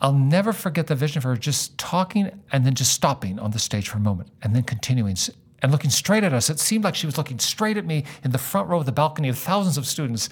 I'll 0.00 0.12
never 0.12 0.52
forget 0.52 0.88
the 0.88 0.94
vision 0.94 1.18
of 1.18 1.24
her 1.24 1.36
just 1.36 1.76
talking 1.78 2.30
and 2.52 2.66
then 2.66 2.74
just 2.74 2.92
stopping 2.92 3.38
on 3.38 3.50
the 3.52 3.58
stage 3.58 3.88
for 3.88 3.96
a 3.96 4.00
moment 4.00 4.30
and 4.42 4.54
then 4.54 4.62
continuing 4.62 5.16
and 5.62 5.72
looking 5.72 5.90
straight 5.90 6.22
at 6.22 6.34
us. 6.34 6.50
It 6.50 6.60
seemed 6.60 6.84
like 6.84 6.94
she 6.94 7.06
was 7.06 7.16
looking 7.16 7.38
straight 7.38 7.78
at 7.78 7.86
me 7.86 8.04
in 8.22 8.30
the 8.30 8.38
front 8.38 8.68
row 8.68 8.78
of 8.78 8.86
the 8.86 8.92
balcony 8.92 9.30
of 9.30 9.38
thousands 9.38 9.78
of 9.78 9.86
students. 9.86 10.28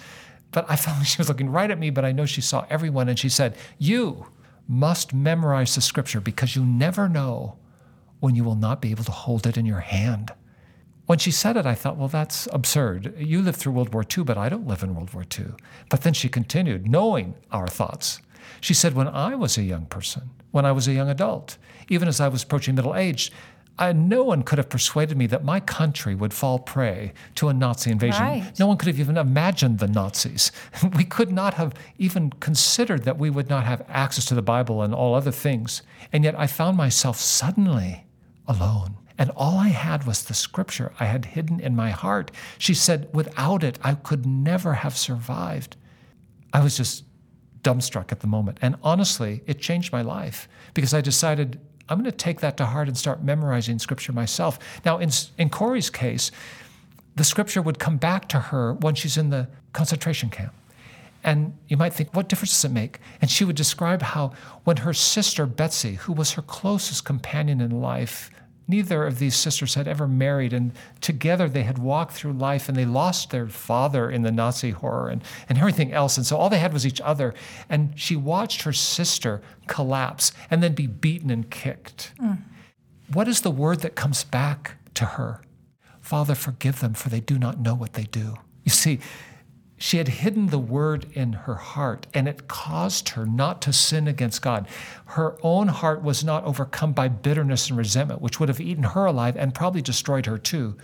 But 0.51 0.65
I 0.69 0.75
felt 0.75 0.97
like 0.99 1.07
she 1.07 1.17
was 1.17 1.27
looking 1.27 1.49
right 1.49 1.69
at 1.69 1.79
me, 1.79 1.89
but 1.89 2.05
I 2.05 2.11
know 2.11 2.25
she 2.25 2.41
saw 2.41 2.65
everyone. 2.69 3.09
And 3.09 3.17
she 3.17 3.27
said, 3.27 3.57
You 3.79 4.27
must 4.67 5.13
memorize 5.13 5.75
the 5.75 5.81
scripture 5.81 6.21
because 6.21 6.55
you 6.55 6.65
never 6.65 7.07
know 7.07 7.57
when 8.19 8.35
you 8.35 8.43
will 8.43 8.55
not 8.55 8.81
be 8.81 8.91
able 8.91 9.03
to 9.03 9.11
hold 9.11 9.45
it 9.45 9.57
in 9.57 9.65
your 9.65 9.81
hand. 9.81 10.31
When 11.05 11.19
she 11.19 11.31
said 11.31 11.55
it, 11.55 11.65
I 11.67 11.75
thought, 11.75 11.97
well, 11.97 12.07
that's 12.07 12.47
absurd. 12.51 13.13
You 13.19 13.41
lived 13.41 13.59
through 13.59 13.73
World 13.73 13.93
War 13.93 14.03
II, 14.03 14.23
but 14.23 14.37
I 14.37 14.49
don't 14.49 14.65
live 14.65 14.81
in 14.81 14.95
World 14.95 15.13
War 15.13 15.23
II. 15.37 15.47
But 15.89 16.01
then 16.01 16.13
she 16.13 16.29
continued, 16.29 16.89
knowing 16.89 17.35
our 17.51 17.67
thoughts. 17.67 18.21
She 18.59 18.73
said, 18.73 18.95
when 18.95 19.07
I 19.07 19.35
was 19.35 19.57
a 19.57 19.63
young 19.63 19.85
person, 19.85 20.31
when 20.51 20.65
I 20.65 20.71
was 20.71 20.87
a 20.87 20.93
young 20.93 21.09
adult, 21.09 21.57
even 21.89 22.07
as 22.07 22.19
I 22.19 22.27
was 22.27 22.41
approaching 22.41 22.73
middle 22.73 22.95
age, 22.95 23.31
I, 23.77 23.91
no 23.91 24.23
one 24.23 24.43
could 24.43 24.57
have 24.57 24.69
persuaded 24.69 25.17
me 25.17 25.27
that 25.27 25.43
my 25.43 25.59
country 25.59 26.15
would 26.15 26.33
fall 26.33 26.59
prey 26.59 27.13
to 27.35 27.49
a 27.49 27.53
Nazi 27.53 27.91
invasion. 27.91 28.23
Right. 28.23 28.51
No 28.57 28.67
one 28.67 28.77
could 28.77 28.87
have 28.87 28.99
even 28.99 29.17
imagined 29.17 29.79
the 29.79 29.87
Nazis. 29.87 30.51
We 30.95 31.03
could 31.03 31.31
not 31.31 31.55
have 31.55 31.73
even 31.97 32.29
considered 32.29 33.03
that 33.03 33.17
we 33.17 33.29
would 33.29 33.49
not 33.49 33.65
have 33.65 33.85
access 33.89 34.25
to 34.25 34.35
the 34.35 34.41
Bible 34.41 34.81
and 34.81 34.93
all 34.93 35.13
other 35.13 35.31
things. 35.31 35.81
And 36.13 36.23
yet 36.23 36.39
I 36.39 36.47
found 36.47 36.77
myself 36.77 37.17
suddenly 37.17 38.05
alone. 38.47 38.97
And 39.17 39.31
all 39.35 39.57
I 39.57 39.69
had 39.69 40.05
was 40.05 40.23
the 40.23 40.33
scripture 40.33 40.93
I 40.99 41.05
had 41.05 41.25
hidden 41.25 41.59
in 41.59 41.75
my 41.75 41.91
heart. 41.91 42.31
She 42.57 42.73
said, 42.73 43.09
without 43.13 43.63
it, 43.63 43.79
I 43.83 43.95
could 43.95 44.25
never 44.25 44.73
have 44.73 44.97
survived. 44.97 45.75
I 46.53 46.61
was 46.61 46.77
just 46.77 47.03
dumbstruck 47.61 48.11
at 48.11 48.19
the 48.19 48.27
moment. 48.27 48.59
And 48.61 48.75
honestly, 48.83 49.41
it 49.47 49.59
changed 49.59 49.91
my 49.91 50.01
life 50.01 50.47
because 50.73 50.93
I 50.93 51.01
decided 51.01 51.59
I'm 51.87 51.97
going 51.97 52.05
to 52.05 52.11
take 52.11 52.39
that 52.39 52.57
to 52.57 52.65
heart 52.65 52.87
and 52.87 52.97
start 52.97 53.23
memorizing 53.23 53.79
scripture 53.79 54.11
myself. 54.11 54.57
Now, 54.83 54.97
in, 54.97 55.11
in 55.37 55.49
Corrie's 55.49 55.89
case, 55.89 56.31
the 57.15 57.23
scripture 57.23 57.61
would 57.61 57.79
come 57.79 57.97
back 57.97 58.27
to 58.29 58.39
her 58.39 58.73
when 58.73 58.95
she's 58.95 59.17
in 59.17 59.29
the 59.29 59.47
concentration 59.73 60.29
camp. 60.29 60.53
And 61.23 61.57
you 61.67 61.77
might 61.77 61.93
think, 61.93 62.13
what 62.13 62.29
difference 62.29 62.51
does 62.51 62.65
it 62.65 62.73
make? 62.73 62.99
And 63.19 63.31
she 63.31 63.45
would 63.45 63.55
describe 63.55 64.01
how 64.01 64.33
when 64.63 64.77
her 64.77 64.93
sister 64.93 65.45
Betsy, 65.45 65.95
who 65.95 66.13
was 66.13 66.33
her 66.33 66.41
closest 66.43 67.03
companion 67.03 67.61
in 67.61 67.81
life, 67.81 68.29
neither 68.67 69.05
of 69.05 69.19
these 69.19 69.35
sisters 69.35 69.75
had 69.75 69.87
ever 69.87 70.07
married, 70.07 70.53
and 70.53 70.71
together 71.01 71.47
they 71.47 71.63
had 71.63 71.77
walked 71.77 72.13
through 72.13 72.33
life 72.33 72.67
and 72.67 72.77
they 72.77 72.85
lost 72.85 73.29
their 73.29 73.47
father 73.47 74.09
in 74.09 74.23
the 74.23 74.31
Nazi 74.31 74.71
horror 74.71 75.09
and, 75.09 75.23
and 75.47 75.57
everything 75.57 75.93
else. 75.93 76.17
And 76.17 76.25
so 76.25 76.37
all 76.37 76.49
they 76.49 76.59
had 76.59 76.73
was 76.73 76.85
each 76.85 77.01
other. 77.01 77.33
And 77.69 77.93
she 77.99 78.15
watched 78.15 78.63
her 78.63 78.73
sister 78.73 79.41
collapse 79.67 80.31
and 80.49 80.63
then 80.63 80.73
be 80.73 80.87
beaten 80.87 81.29
and 81.29 81.49
kicked. 81.49 82.13
Mm. 82.21 82.39
What 83.13 83.27
is 83.27 83.41
the 83.41 83.51
word 83.51 83.81
that 83.81 83.95
comes 83.95 84.23
back 84.23 84.77
to 84.95 85.05
her? 85.05 85.41
Father, 86.01 86.35
forgive 86.35 86.79
them, 86.79 86.93
for 86.93 87.09
they 87.09 87.19
do 87.19 87.37
not 87.37 87.59
know 87.59 87.75
what 87.75 87.93
they 87.93 88.03
do. 88.03 88.35
You 88.63 88.71
see, 88.71 88.99
she 89.77 89.97
had 89.97 90.07
hidden 90.07 90.47
the 90.47 90.59
word 90.59 91.07
in 91.13 91.33
her 91.33 91.55
heart, 91.55 92.07
and 92.13 92.27
it 92.27 92.47
caused 92.47 93.09
her 93.09 93.25
not 93.25 93.61
to 93.63 93.73
sin 93.73 94.07
against 94.07 94.41
God. 94.41 94.67
Her 95.05 95.37
own 95.43 95.67
heart 95.67 96.01
was 96.01 96.23
not 96.23 96.45
overcome 96.45 96.93
by 96.93 97.09
bitterness 97.09 97.69
and 97.69 97.77
resentment, 97.77 98.21
which 98.21 98.39
would 98.39 98.49
have 98.49 98.61
eaten 98.61 98.83
her 98.83 99.05
alive 99.05 99.35
and 99.35 99.53
probably 99.53 99.81
destroyed 99.81 100.27
her 100.27 100.37
too. 100.37 100.77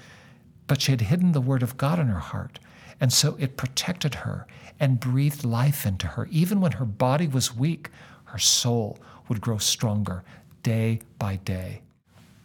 But 0.68 0.82
she 0.82 0.92
had 0.92 1.02
hidden 1.02 1.32
the 1.32 1.42
word 1.42 1.64
of 1.64 1.78
God 1.78 2.00
in 2.00 2.08
her 2.08 2.20
heart. 2.20 2.60
And 3.00 3.12
so 3.12 3.36
it 3.40 3.58
protected 3.58 4.16
her 4.16 4.46
and 4.80 5.00
breathed 5.00 5.44
life 5.44 5.86
into 5.86 6.08
her. 6.08 6.28
Even 6.30 6.60
when 6.62 6.74
her 6.74 6.86
body 6.86 7.28
was 7.28 7.56
weak, 7.56 7.90
her 8.26 8.38
soul 8.38 9.00
would 9.28 9.42
grow 9.42 9.58
stronger 9.58 10.24
day 10.64 11.00
by 11.18 11.38
day. 11.38 11.82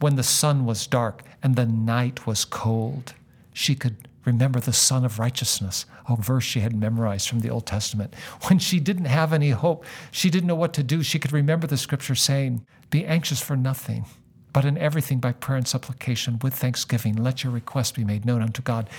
when 0.00 0.17
the 0.17 0.23
sun 0.23 0.65
was 0.65 0.87
dark 0.87 1.23
and 1.43 1.57
the 1.57 1.67
night 1.67 2.26
was 2.26 2.45
cold, 2.45 3.15
she 3.53 3.75
could 3.75 4.09
remember 4.26 4.61
the 4.61 4.73
Sun 4.73 5.04
of 5.04 5.18
Righteousness, 5.18 5.87
a 6.09 6.16
verse 6.16 6.45
she 6.45 6.61
had 6.61 6.75
memorized 6.75 7.28
from 7.28 7.40
the 7.40 7.49
Old 7.49 7.64
Testament. 7.64 8.14
When 8.49 8.59
she 8.59 8.80
didn't 8.80 9.06
have 9.06 9.33
any 9.33 9.50
hope, 9.50 9.85
she 10.11 10.28
didn't 10.28 10.49
know 10.49 10.54
what 10.54 10.75
to 10.75 10.83
do, 10.83 11.02
she 11.02 11.18
could 11.18 11.33
remember 11.33 11.66
the 11.66 11.76
scripture 11.76 12.14
saying, 12.14 12.66
Be 12.90 13.06
anxious 13.06 13.40
for 13.40 13.56
nothing, 13.56 14.04
but 14.52 14.64
in 14.64 14.76
everything 14.76 15.21
by 15.21 15.33
prayer 15.33 15.56
and 15.56 15.68
supplication 15.68 16.38
with 16.42 16.54
thanksgiving, 16.54 17.16
let 17.16 17.45
your 17.45 17.52
requests 17.52 17.92
be 17.92 18.04
made 18.04 18.26
known 18.26 18.42
unto 18.42 18.62
God. 18.62 18.90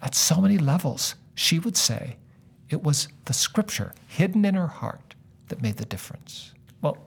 At 0.00 0.14
so 0.14 0.40
many 0.40 0.56
levels, 0.56 1.16
she 1.34 1.58
would 1.58 1.76
say 1.76 2.16
it 2.70 2.82
was 2.82 3.08
the 3.24 3.32
scripture 3.32 3.92
hidden 4.06 4.44
in 4.44 4.54
her 4.54 4.66
heart 4.66 5.14
that 5.48 5.62
made 5.62 5.76
the 5.76 5.84
difference. 5.84 6.52
Well, 6.80 6.98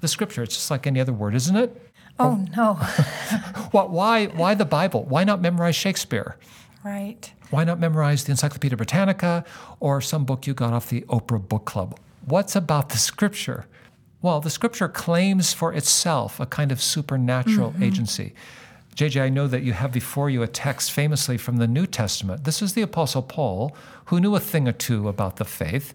the 0.00 0.08
scripture, 0.08 0.42
it's 0.42 0.54
just 0.54 0.70
like 0.70 0.86
any 0.86 1.00
other 1.00 1.12
word, 1.12 1.34
isn't 1.34 1.56
it? 1.56 1.90
Oh, 2.18 2.44
no. 2.56 2.74
What, 3.70 3.90
why, 3.90 4.26
why 4.26 4.54
the 4.54 4.64
Bible? 4.64 5.04
Why 5.04 5.24
not 5.24 5.42
memorize 5.42 5.76
Shakespeare? 5.76 6.38
Right. 6.84 7.32
Why 7.50 7.64
not 7.64 7.78
memorize 7.80 8.24
the 8.24 8.32
Encyclopedia 8.32 8.76
Britannica 8.76 9.44
or 9.80 10.00
some 10.00 10.24
book 10.24 10.46
you 10.46 10.54
got 10.54 10.72
off 10.72 10.88
the 10.88 11.02
Oprah 11.02 11.46
Book 11.46 11.64
Club? 11.64 11.98
What's 12.24 12.54
about 12.56 12.90
the 12.90 12.98
scripture? 12.98 13.66
Well, 14.20 14.40
the 14.40 14.50
scripture 14.50 14.88
claims 14.88 15.52
for 15.52 15.72
itself 15.72 16.40
a 16.40 16.46
kind 16.46 16.72
of 16.72 16.82
supernatural 16.82 17.70
mm-hmm. 17.70 17.82
agency. 17.82 18.34
JJ, 18.96 19.22
I 19.22 19.28
know 19.28 19.46
that 19.46 19.62
you 19.62 19.74
have 19.74 19.92
before 19.92 20.28
you 20.28 20.42
a 20.42 20.48
text 20.48 20.90
famously 20.90 21.38
from 21.38 21.58
the 21.58 21.68
New 21.68 21.86
Testament. 21.86 22.42
This 22.42 22.60
is 22.60 22.72
the 22.72 22.82
Apostle 22.82 23.22
Paul, 23.22 23.76
who 24.06 24.18
knew 24.18 24.34
a 24.34 24.40
thing 24.40 24.66
or 24.66 24.72
two 24.72 25.08
about 25.08 25.36
the 25.36 25.44
faith, 25.44 25.94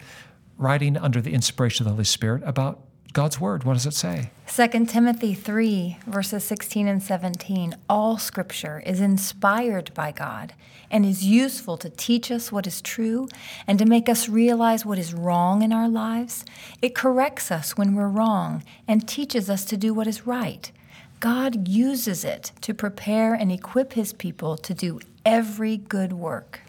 writing 0.58 0.96
under 0.96 1.20
the 1.20 1.34
inspiration 1.34 1.84
of 1.84 1.90
the 1.90 1.96
Holy 1.96 2.06
Spirit 2.06 2.42
about 2.46 2.80
God's 3.14 3.40
Word. 3.40 3.64
What 3.64 3.74
does 3.74 3.86
it 3.86 3.94
say? 3.94 4.32
2 4.48 4.86
Timothy 4.88 5.36
3, 5.36 6.00
verses 6.08 6.44
16 6.44 6.88
and 6.88 7.02
17. 7.02 7.76
All 7.88 8.18
scripture 8.18 8.82
is 8.88 9.00
inspired 9.00 9.94
by 9.94 10.12
God 10.12 10.54
and 10.90 11.06
is 11.06 11.24
useful 11.24 11.78
to 11.78 11.92
teach 11.92 12.32
us 12.32 12.52
what 12.52 12.66
is 12.66 12.82
true 12.82 13.28
and 13.68 13.78
to 13.78 13.86
make 13.86 14.10
us 14.10 14.28
realize 14.28 14.84
what 14.84 14.98
is 14.98 15.14
wrong 15.14 15.62
in 15.62 15.72
our 15.72 15.88
lives. 15.88 16.44
It 16.82 16.96
corrects 16.96 17.52
us 17.52 17.78
when 17.78 17.94
we're 17.94 18.08
wrong 18.08 18.64
and 18.88 19.08
teaches 19.08 19.48
us 19.48 19.64
to 19.66 19.78
do 19.78 19.94
what 19.94 20.08
is 20.08 20.26
right. 20.26 20.72
God 21.20 21.68
uses 21.68 22.26
it 22.26 22.52
to 22.62 22.74
prepare 22.74 23.36
and 23.36 23.52
equip 23.52 23.94
his 23.94 24.12
people 24.12 24.58
to 24.58 24.74
do 24.74 25.00
every 25.24 25.78
good 25.78 26.14
work. 26.14 26.62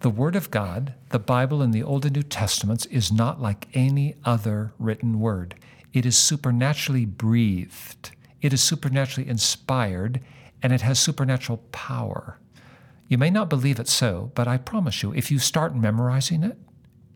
The 0.00 0.10
Word 0.10 0.36
of 0.36 0.50
God, 0.50 0.94
the 1.08 1.18
Bible 1.18 1.62
in 1.62 1.70
the 1.70 1.82
Old 1.82 2.04
and 2.04 2.14
New 2.14 2.22
Testaments, 2.22 2.86
is 2.86 3.10
not 3.10 3.40
like 3.40 3.68
any 3.72 4.14
other 4.24 4.72
written 4.78 5.20
word. 5.20 5.54
It 5.92 6.04
is 6.04 6.18
supernaturally 6.18 7.06
breathed, 7.06 8.10
it 8.42 8.52
is 8.52 8.62
supernaturally 8.62 9.28
inspired, 9.28 10.20
and 10.62 10.72
it 10.72 10.82
has 10.82 10.98
supernatural 10.98 11.58
power. 11.72 12.38
You 13.08 13.18
may 13.18 13.30
not 13.30 13.48
believe 13.48 13.78
it 13.78 13.88
so, 13.88 14.32
but 14.34 14.46
I 14.46 14.58
promise 14.58 15.02
you, 15.02 15.14
if 15.14 15.30
you 15.30 15.38
start 15.38 15.74
memorizing 15.74 16.42
it, 16.42 16.58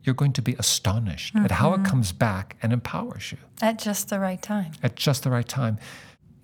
you're 0.03 0.15
going 0.15 0.33
to 0.33 0.43
be 0.43 0.55
astonished 0.59 1.37
at 1.37 1.51
how 1.51 1.75
it 1.75 1.79
mm-hmm. 1.79 1.85
comes 1.85 2.13
back 2.13 2.57
and 2.63 2.73
empowers 2.73 3.33
you 3.33 3.39
At 3.61 3.79
just 3.79 4.09
the 4.09 4.19
right 4.19 4.41
time. 4.41 4.73
at 4.83 4.97
just 4.97 5.25
the 5.25 5.31
right 5.31 5.47
time. 5.47 5.79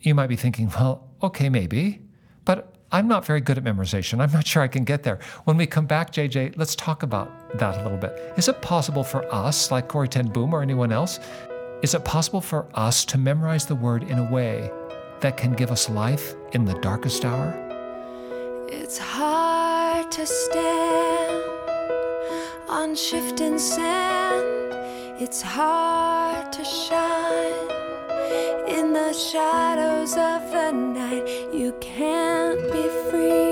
You 0.00 0.14
might 0.14 0.26
be 0.26 0.36
thinking, 0.36 0.68
well, 0.68 1.08
okay, 1.22 1.48
maybe, 1.48 2.02
but 2.44 2.75
I'm 2.92 3.08
not 3.08 3.24
very 3.24 3.40
good 3.40 3.58
at 3.58 3.64
memorization. 3.64 4.20
I'm 4.20 4.30
not 4.30 4.46
sure 4.46 4.62
I 4.62 4.68
can 4.68 4.84
get 4.84 5.02
there. 5.02 5.18
When 5.44 5.56
we 5.56 5.66
come 5.66 5.86
back, 5.86 6.12
JJ, 6.12 6.56
let's 6.56 6.76
talk 6.76 7.02
about 7.02 7.58
that 7.58 7.78
a 7.78 7.82
little 7.82 7.98
bit. 7.98 8.32
Is 8.36 8.48
it 8.48 8.62
possible 8.62 9.02
for 9.02 9.24
us, 9.34 9.70
like 9.70 9.88
Corrie 9.88 10.08
ten 10.08 10.28
Boom 10.28 10.54
or 10.54 10.62
anyone 10.62 10.92
else, 10.92 11.18
is 11.82 11.94
it 11.94 12.04
possible 12.04 12.40
for 12.40 12.66
us 12.74 13.04
to 13.06 13.18
memorize 13.18 13.66
the 13.66 13.74
word 13.74 14.04
in 14.04 14.18
a 14.18 14.32
way 14.32 14.70
that 15.20 15.36
can 15.36 15.52
give 15.52 15.70
us 15.70 15.90
life 15.90 16.34
in 16.52 16.64
the 16.64 16.74
darkest 16.74 17.24
hour? 17.24 17.54
It's 18.68 18.98
hard 18.98 20.10
to 20.12 20.26
stand 20.26 21.44
on 22.68 22.94
shifting 22.94 23.58
sand. 23.58 24.74
It's 25.20 25.42
hard 25.42 26.52
to 26.52 26.64
shine 26.64 27.85
in 28.78 28.92
the 28.92 29.12
shadows 29.12 30.12
of 30.12 30.50
the 30.52 30.70
night. 30.70 31.26
You 31.52 31.74
can't 31.80 32.60
be 32.72 32.88
free 33.08 33.45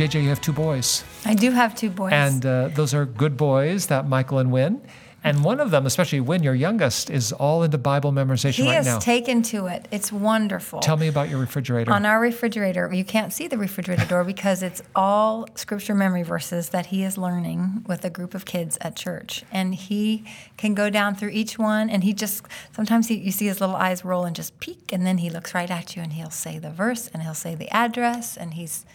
JJ, 0.00 0.22
you 0.22 0.30
have 0.30 0.40
two 0.40 0.54
boys. 0.54 1.04
I 1.26 1.34
do 1.34 1.50
have 1.50 1.74
two 1.74 1.90
boys. 1.90 2.14
And 2.14 2.46
uh, 2.46 2.68
those 2.68 2.94
are 2.94 3.04
good 3.04 3.36
boys, 3.36 3.88
that 3.88 4.08
Michael 4.08 4.38
and 4.38 4.50
Win. 4.50 4.80
And 5.22 5.44
one 5.44 5.60
of 5.60 5.70
them, 5.70 5.84
especially 5.84 6.20
Win, 6.20 6.42
your 6.42 6.54
youngest, 6.54 7.10
is 7.10 7.32
all 7.34 7.62
into 7.64 7.76
Bible 7.76 8.10
memorization 8.10 8.62
he 8.64 8.70
right 8.70 8.78
is 8.78 8.86
now. 8.86 8.98
taken 8.98 9.42
to 9.42 9.66
it. 9.66 9.86
It's 9.90 10.10
wonderful. 10.10 10.80
Tell 10.80 10.96
me 10.96 11.08
about 11.08 11.28
your 11.28 11.38
refrigerator. 11.38 11.92
On 11.92 12.06
our 12.06 12.18
refrigerator, 12.18 12.90
you 12.90 13.04
can't 13.04 13.30
see 13.30 13.46
the 13.46 13.58
refrigerator 13.58 14.06
door 14.06 14.24
because 14.24 14.62
it's 14.62 14.80
all 14.96 15.46
scripture 15.54 15.94
memory 15.94 16.22
verses 16.22 16.70
that 16.70 16.86
he 16.86 17.02
is 17.04 17.18
learning 17.18 17.84
with 17.86 18.02
a 18.02 18.08
group 18.08 18.32
of 18.32 18.46
kids 18.46 18.78
at 18.80 18.96
church. 18.96 19.44
And 19.52 19.74
he 19.74 20.24
can 20.56 20.72
go 20.72 20.88
down 20.88 21.14
through 21.14 21.32
each 21.34 21.58
one 21.58 21.90
and 21.90 22.02
he 22.04 22.14
just, 22.14 22.46
sometimes 22.74 23.08
he, 23.08 23.16
you 23.16 23.32
see 23.32 23.48
his 23.48 23.60
little 23.60 23.76
eyes 23.76 24.02
roll 24.02 24.24
and 24.24 24.34
just 24.34 24.58
peek, 24.60 24.94
and 24.94 25.06
then 25.06 25.18
he 25.18 25.28
looks 25.28 25.52
right 25.52 25.70
at 25.70 25.94
you 25.94 26.00
and 26.00 26.14
he'll 26.14 26.30
say 26.30 26.58
the 26.58 26.70
verse 26.70 27.08
and 27.08 27.22
he'll 27.22 27.34
say 27.34 27.54
the 27.54 27.68
address, 27.68 28.38
and 28.38 28.54
he's, 28.54 28.86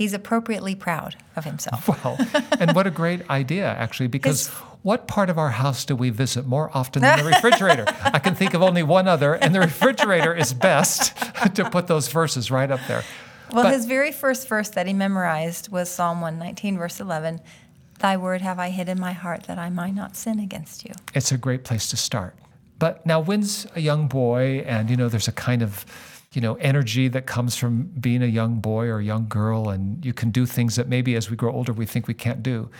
he's 0.00 0.14
appropriately 0.14 0.74
proud 0.74 1.14
of 1.36 1.44
himself. 1.44 1.86
Well, 2.04 2.16
and 2.58 2.74
what 2.74 2.86
a 2.86 2.90
great 2.90 3.28
idea, 3.28 3.66
actually, 3.66 4.06
because 4.06 4.46
His- 4.46 4.56
what 4.82 5.06
part 5.06 5.28
of 5.28 5.36
our 5.36 5.50
house 5.50 5.84
do 5.84 5.94
we 5.94 6.08
visit 6.08 6.46
more 6.46 6.70
often 6.72 7.02
than 7.02 7.18
the 7.18 7.24
refrigerator? 7.36 7.84
I 8.02 8.18
can 8.18 8.34
think 8.34 8.54
of 8.54 8.62
only 8.62 8.82
one 8.82 9.06
other, 9.06 9.34
and 9.34 9.54
the 9.54 9.60
refrigerator 9.60 10.32
is 10.34 10.54
best 10.54 11.14
to 11.54 11.68
put 11.68 11.86
those 11.86 12.08
verses 12.08 12.50
right 12.50 12.70
up 12.70 12.80
there. 12.88 13.04
Well, 13.52 13.64
But- 13.64 13.74
his 13.74 13.84
very 13.84 14.10
first 14.10 14.48
verse 14.48 14.70
that 14.70 14.86
he 14.86 14.94
memorized 14.94 15.70
was 15.70 15.90
Psalm 15.90 16.22
119, 16.22 16.78
verse 16.78 16.98
11 16.98 17.40
Thy 17.98 18.16
word 18.16 18.40
have 18.40 18.58
I 18.58 18.70
hid 18.70 18.88
in 18.88 18.98
my 18.98 19.12
heart 19.12 19.42
that 19.42 19.58
I 19.58 19.68
might 19.68 19.94
not 19.94 20.16
sin 20.16 20.38
against 20.40 20.86
you. 20.86 20.94
It's 21.12 21.30
a 21.32 21.36
great 21.36 21.64
place 21.64 21.90
to 21.90 21.98
start. 21.98 22.34
But 22.78 23.04
now, 23.04 23.20
Win's 23.20 23.66
a 23.76 23.80
young 23.80 24.08
boy, 24.08 24.64
and 24.66 24.88
you 24.88 24.96
know, 24.96 25.10
there's 25.10 25.28
a 25.28 25.32
kind 25.32 25.60
of 25.62 25.84
you 26.34 26.40
know 26.40 26.54
energy 26.56 27.08
that 27.08 27.26
comes 27.26 27.56
from 27.56 27.84
being 28.00 28.22
a 28.22 28.26
young 28.26 28.60
boy 28.60 28.86
or 28.86 29.00
a 29.00 29.04
young 29.04 29.28
girl, 29.28 29.70
and 29.70 30.04
you 30.04 30.12
can 30.12 30.30
do 30.30 30.46
things 30.46 30.76
that 30.76 30.88
maybe 30.88 31.16
as 31.16 31.28
we 31.28 31.36
grow 31.36 31.52
older 31.52 31.72
we 31.72 31.86
think 31.86 32.06
we 32.06 32.14
can't 32.14 32.42
do. 32.42 32.70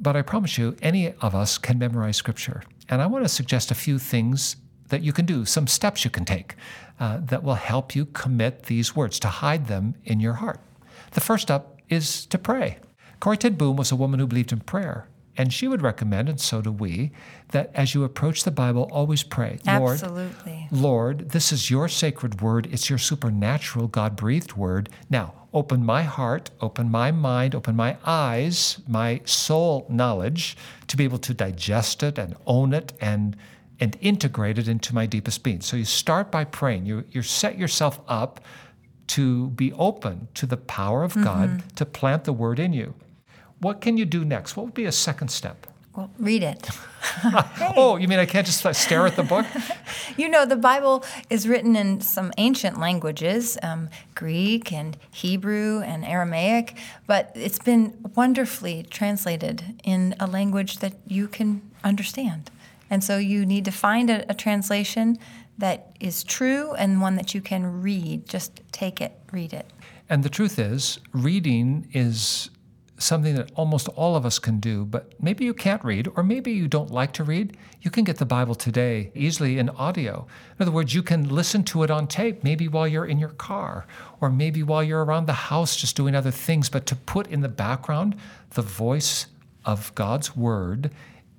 But 0.00 0.16
I 0.16 0.22
promise 0.22 0.58
you, 0.58 0.76
any 0.82 1.12
of 1.20 1.34
us 1.34 1.58
can 1.58 1.78
memorize 1.78 2.16
scripture. 2.16 2.62
And 2.88 3.02
I 3.02 3.06
want 3.06 3.24
to 3.24 3.28
suggest 3.28 3.70
a 3.70 3.74
few 3.74 3.98
things 3.98 4.56
that 4.88 5.02
you 5.02 5.12
can 5.12 5.26
do, 5.26 5.44
some 5.44 5.66
steps 5.66 6.04
you 6.04 6.10
can 6.10 6.24
take 6.24 6.54
uh, 6.98 7.18
that 7.22 7.42
will 7.42 7.54
help 7.54 7.94
you 7.94 8.06
commit 8.06 8.64
these 8.64 8.96
words, 8.96 9.18
to 9.20 9.28
hide 9.28 9.66
them 9.66 9.94
in 10.04 10.20
your 10.20 10.34
heart. 10.34 10.60
The 11.12 11.20
first 11.20 11.42
step 11.42 11.80
is 11.88 12.26
to 12.26 12.38
pray. 12.38 12.78
Corrie 13.20 13.36
ten 13.36 13.54
Boom 13.54 13.76
was 13.76 13.92
a 13.92 13.96
woman 13.96 14.20
who 14.20 14.26
believed 14.26 14.52
in 14.52 14.60
prayer. 14.60 15.07
And 15.38 15.52
she 15.52 15.68
would 15.68 15.82
recommend, 15.82 16.28
and 16.28 16.40
so 16.40 16.60
do 16.60 16.72
we, 16.72 17.12
that 17.52 17.70
as 17.72 17.94
you 17.94 18.02
approach 18.02 18.42
the 18.42 18.50
Bible, 18.50 18.90
always 18.92 19.22
pray. 19.22 19.60
Lord, 19.64 19.92
Absolutely. 19.92 20.68
Lord, 20.72 21.30
this 21.30 21.52
is 21.52 21.70
your 21.70 21.88
sacred 21.88 22.42
word. 22.42 22.68
It's 22.72 22.90
your 22.90 22.98
supernatural, 22.98 23.86
God 23.86 24.16
breathed 24.16 24.54
word. 24.54 24.88
Now, 25.08 25.34
open 25.54 25.84
my 25.86 26.02
heart, 26.02 26.50
open 26.60 26.90
my 26.90 27.12
mind, 27.12 27.54
open 27.54 27.76
my 27.76 27.96
eyes, 28.04 28.80
my 28.88 29.20
soul 29.24 29.86
knowledge 29.88 30.56
to 30.88 30.96
be 30.96 31.04
able 31.04 31.18
to 31.18 31.32
digest 31.32 32.02
it 32.02 32.18
and 32.18 32.34
own 32.44 32.74
it 32.74 32.92
and, 33.00 33.36
and 33.78 33.96
integrate 34.00 34.58
it 34.58 34.66
into 34.66 34.92
my 34.92 35.06
deepest 35.06 35.44
being. 35.44 35.60
So 35.60 35.76
you 35.76 35.84
start 35.84 36.32
by 36.32 36.44
praying. 36.44 36.84
You, 36.84 37.04
you 37.12 37.22
set 37.22 37.56
yourself 37.56 38.00
up 38.08 38.40
to 39.08 39.50
be 39.50 39.72
open 39.74 40.26
to 40.34 40.46
the 40.46 40.56
power 40.56 41.04
of 41.04 41.14
God 41.14 41.48
mm-hmm. 41.48 41.68
to 41.76 41.86
plant 41.86 42.24
the 42.24 42.32
word 42.32 42.58
in 42.58 42.72
you. 42.72 42.94
What 43.60 43.80
can 43.80 43.96
you 43.96 44.04
do 44.04 44.24
next? 44.24 44.56
What 44.56 44.66
would 44.66 44.74
be 44.74 44.84
a 44.84 44.92
second 44.92 45.28
step? 45.28 45.66
Well, 45.98 46.10
read 46.18 46.42
it. 46.42 46.68
Oh, 47.76 47.96
you 47.96 48.06
mean 48.06 48.18
I 48.18 48.26
can't 48.26 48.46
just 48.46 48.64
stare 48.74 49.06
at 49.06 49.16
the 49.16 49.22
book? 49.22 49.46
You 50.16 50.28
know, 50.28 50.44
the 50.44 50.56
Bible 50.56 51.04
is 51.30 51.46
written 51.46 51.76
in 51.76 52.00
some 52.00 52.32
ancient 52.38 52.78
languages 52.78 53.56
um, 53.62 53.88
Greek 54.16 54.72
and 54.72 54.96
Hebrew 55.12 55.80
and 55.80 56.04
Aramaic, 56.04 56.76
but 57.06 57.30
it's 57.34 57.58
been 57.60 57.96
wonderfully 58.16 58.84
translated 58.90 59.80
in 59.84 60.16
a 60.18 60.26
language 60.26 60.78
that 60.78 60.94
you 61.06 61.28
can 61.28 61.62
understand. 61.84 62.50
And 62.90 63.04
so 63.04 63.16
you 63.18 63.46
need 63.46 63.64
to 63.66 63.70
find 63.70 64.10
a, 64.10 64.28
a 64.28 64.34
translation 64.34 65.18
that 65.56 65.94
is 66.00 66.24
true 66.24 66.72
and 66.74 67.00
one 67.00 67.16
that 67.16 67.34
you 67.34 67.40
can 67.40 67.82
read. 67.82 68.28
Just 68.28 68.60
take 68.72 69.00
it, 69.00 69.12
read 69.30 69.52
it. 69.52 69.66
And 70.08 70.22
the 70.22 70.30
truth 70.30 70.58
is, 70.58 70.98
reading 71.12 71.88
is 71.92 72.50
something 72.98 73.34
that 73.36 73.52
almost 73.54 73.88
all 73.90 74.16
of 74.16 74.26
us 74.26 74.38
can 74.38 74.58
do, 74.58 74.84
but 74.84 75.12
maybe 75.22 75.44
you 75.44 75.54
can't 75.54 75.82
read, 75.84 76.08
or 76.16 76.22
maybe 76.22 76.52
you 76.52 76.68
don't 76.68 76.90
like 76.90 77.12
to 77.12 77.24
read. 77.24 77.56
You 77.80 77.90
can 77.90 78.04
get 78.04 78.18
the 78.18 78.26
Bible 78.26 78.54
today 78.54 79.12
easily 79.14 79.58
in 79.58 79.68
audio. 79.70 80.26
In 80.58 80.62
other 80.62 80.72
words, 80.72 80.94
you 80.94 81.02
can 81.02 81.28
listen 81.28 81.62
to 81.64 81.84
it 81.84 81.90
on 81.90 82.06
tape, 82.08 82.42
maybe 82.42 82.68
while 82.68 82.88
you're 82.88 83.06
in 83.06 83.18
your 83.18 83.30
car, 83.30 83.86
or 84.20 84.30
maybe 84.30 84.62
while 84.62 84.82
you're 84.82 85.04
around 85.04 85.26
the 85.26 85.32
house 85.32 85.76
just 85.76 85.96
doing 85.96 86.14
other 86.14 86.32
things. 86.32 86.68
But 86.68 86.86
to 86.86 86.96
put 86.96 87.28
in 87.28 87.40
the 87.40 87.48
background 87.48 88.16
the 88.50 88.62
voice 88.62 89.26
of 89.64 89.94
God's 89.94 90.36
Word, 90.36 90.90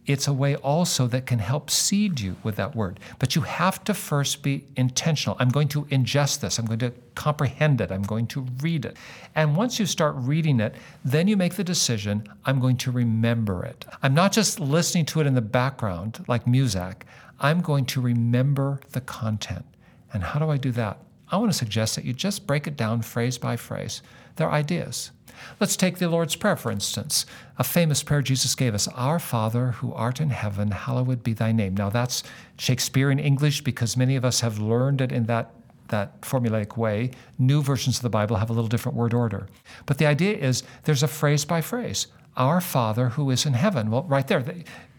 it's 0.10 0.28
a 0.28 0.34
way 0.34 0.56
also 0.56 1.06
that 1.06 1.28
can 1.28 1.38
help 1.38 1.70
seed 1.70 2.20
you 2.20 2.36
with 2.42 2.56
that 2.56 2.76
word. 2.76 3.00
But 3.20 3.36
you 3.36 3.44
have 3.44 3.84
to 3.84 3.94
first 3.94 4.42
be 4.42 4.66
intentional. 4.76 5.38
I'm 5.40 5.50
going 5.50 5.68
to 5.68 5.84
ingest 5.86 6.40
this. 6.40 6.58
I'm 6.58 6.66
going 6.66 6.80
to 6.80 6.92
comprehend 7.14 7.80
it. 7.80 7.92
I'm 7.92 8.02
going 8.02 8.26
to 8.28 8.48
read 8.62 8.86
it. 8.86 8.98
And 9.36 9.56
once 9.56 9.80
you 9.80 9.86
start 9.86 10.16
reading 10.18 10.60
it, 10.60 10.74
then 11.06 11.28
you 11.28 11.38
make 11.38 11.54
the 11.54 11.64
decision 11.64 12.28
I'm 12.46 12.60
going 12.60 12.78
to 12.78 12.92
remember 12.92 13.64
it. 13.64 13.86
I'm 14.02 14.16
not 14.16 14.32
just 14.32 14.60
listening 14.60 15.06
to 15.06 15.22
it 15.22 15.28
in 15.28 15.36
the 15.36 15.42
background 15.42 16.26
like 16.28 16.48
music, 16.48 17.06
I'm 17.40 17.62
going 17.62 17.86
to 17.86 18.02
remember 18.02 18.80
the 18.92 19.02
content. 19.02 19.66
And 20.12 20.24
how 20.24 20.40
do 20.40 20.50
I 20.50 20.58
do 20.58 20.72
that? 20.72 20.98
I 21.32 21.38
want 21.38 21.52
to 21.52 21.58
suggest 21.58 21.96
that 21.96 22.04
you 22.04 22.14
just 22.14 22.48
break 22.48 22.66
it 22.66 22.76
down 22.76 23.04
phrase 23.04 23.38
by 23.38 23.58
phrase. 23.58 24.02
They're 24.38 24.50
ideas. 24.50 25.12
Let's 25.60 25.76
take 25.76 25.98
the 25.98 26.10
Lord's 26.10 26.36
Prayer, 26.36 26.56
for 26.56 26.72
instance, 26.72 27.26
a 27.58 27.64
famous 27.64 28.04
prayer 28.04 28.22
Jesus 28.22 28.56
gave 28.56 28.74
us 28.74 28.88
Our 28.90 29.20
Father, 29.20 29.72
who 29.72 29.94
art 29.94 30.22
in 30.22 30.30
heaven, 30.30 30.72
hallowed 30.72 31.24
be 31.24 31.34
thy 31.34 31.52
name. 31.52 31.76
Now, 31.76 31.90
that's 31.90 32.24
Shakespearean 32.58 33.20
English 33.20 33.62
because 33.62 33.98
many 33.98 34.16
of 34.16 34.26
us 34.26 34.42
have 34.42 34.60
learned 34.60 35.02
it 35.02 35.12
in 35.12 35.26
that, 35.26 35.52
that 35.90 36.22
formulaic 36.22 36.78
way. 36.78 37.12
New 37.38 37.62
versions 37.62 37.98
of 37.98 38.04
the 38.04 38.10
Bible 38.10 38.38
have 38.38 38.50
a 38.50 38.54
little 38.54 38.70
different 38.70 38.98
word 38.98 39.14
order. 39.14 39.48
But 39.86 39.98
the 39.98 40.06
idea 40.06 40.38
is 40.38 40.64
there's 40.84 41.04
a 41.04 41.08
phrase 41.08 41.46
by 41.46 41.62
phrase 41.62 42.08
Our 42.38 42.62
Father, 42.62 43.10
who 43.10 43.30
is 43.30 43.46
in 43.46 43.54
heaven. 43.54 43.92
Well, 43.92 44.04
right 44.04 44.28
there, 44.28 44.44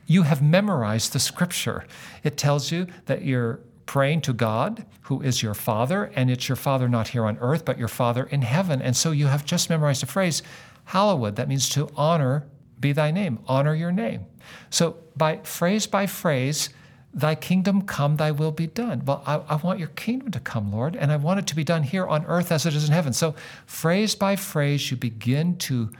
you 0.06 0.22
have 0.22 0.42
memorized 0.42 1.12
the 1.12 1.20
scripture. 1.20 1.86
It 2.24 2.36
tells 2.36 2.72
you 2.72 2.86
that 3.06 3.24
you're 3.24 3.60
praying 3.90 4.20
to 4.20 4.32
God, 4.32 4.86
who 5.02 5.20
is 5.20 5.42
your 5.42 5.52
Father, 5.52 6.12
and 6.14 6.30
it's 6.30 6.48
your 6.48 6.54
Father 6.54 6.88
not 6.88 7.08
here 7.08 7.24
on 7.24 7.36
earth, 7.40 7.64
but 7.64 7.76
your 7.76 7.88
Father 7.88 8.22
in 8.22 8.40
heaven. 8.40 8.80
And 8.80 8.96
so 8.96 9.10
you 9.10 9.26
have 9.26 9.44
just 9.44 9.68
memorized 9.68 10.00
the 10.00 10.06
phrase, 10.06 10.44
hallowed. 10.84 11.34
That 11.34 11.48
means 11.48 11.68
to 11.70 11.88
honor 11.96 12.46
be 12.78 12.92
thy 12.92 13.10
name, 13.10 13.40
honor 13.48 13.74
your 13.74 13.90
name. 13.90 14.26
So 14.70 14.98
by 15.16 15.38
phrase 15.38 15.88
by 15.88 16.06
phrase, 16.06 16.68
thy 17.12 17.34
kingdom 17.34 17.82
come, 17.82 18.14
thy 18.14 18.30
will 18.30 18.52
be 18.52 18.68
done. 18.68 19.02
Well, 19.04 19.24
I, 19.26 19.38
I, 19.48 19.56
want 19.56 19.80
your 19.80 19.88
kingdom 19.88 20.30
to 20.30 20.38
come, 20.38 20.70
Lord, 20.70 20.94
and 20.94 21.10
I 21.10 21.16
want 21.16 21.40
it 21.40 21.48
to 21.48 21.56
be 21.56 21.64
done 21.64 21.82
here 21.82 22.06
on 22.06 22.24
earth 22.26 22.52
as 22.52 22.66
it 22.66 22.76
is 22.76 22.86
in 22.86 22.92
heaven. 22.92 23.12
So 23.12 23.34
phrase 23.66 24.14
by 24.14 24.36
phrase, 24.36 24.92
you 24.92 24.96
begin 24.96 25.56
to 25.56 25.90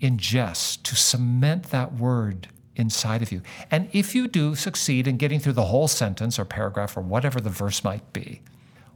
ingest, 0.00 0.84
to 0.84 0.94
cement 0.94 1.64
that 1.70 1.94
word 1.94 2.46
inside 2.76 3.22
of 3.22 3.30
you. 3.32 3.42
And 3.70 3.88
if 3.92 4.14
you 4.14 4.28
do 4.28 4.54
succeed 4.54 5.06
in 5.06 5.16
getting 5.16 5.40
through 5.40 5.54
the 5.54 5.66
whole 5.66 5.88
sentence 5.88 6.38
or 6.38 6.44
paragraph 6.44 6.96
or 6.96 7.00
whatever 7.00 7.40
the 7.40 7.50
verse 7.50 7.84
might 7.84 8.12
be, 8.12 8.40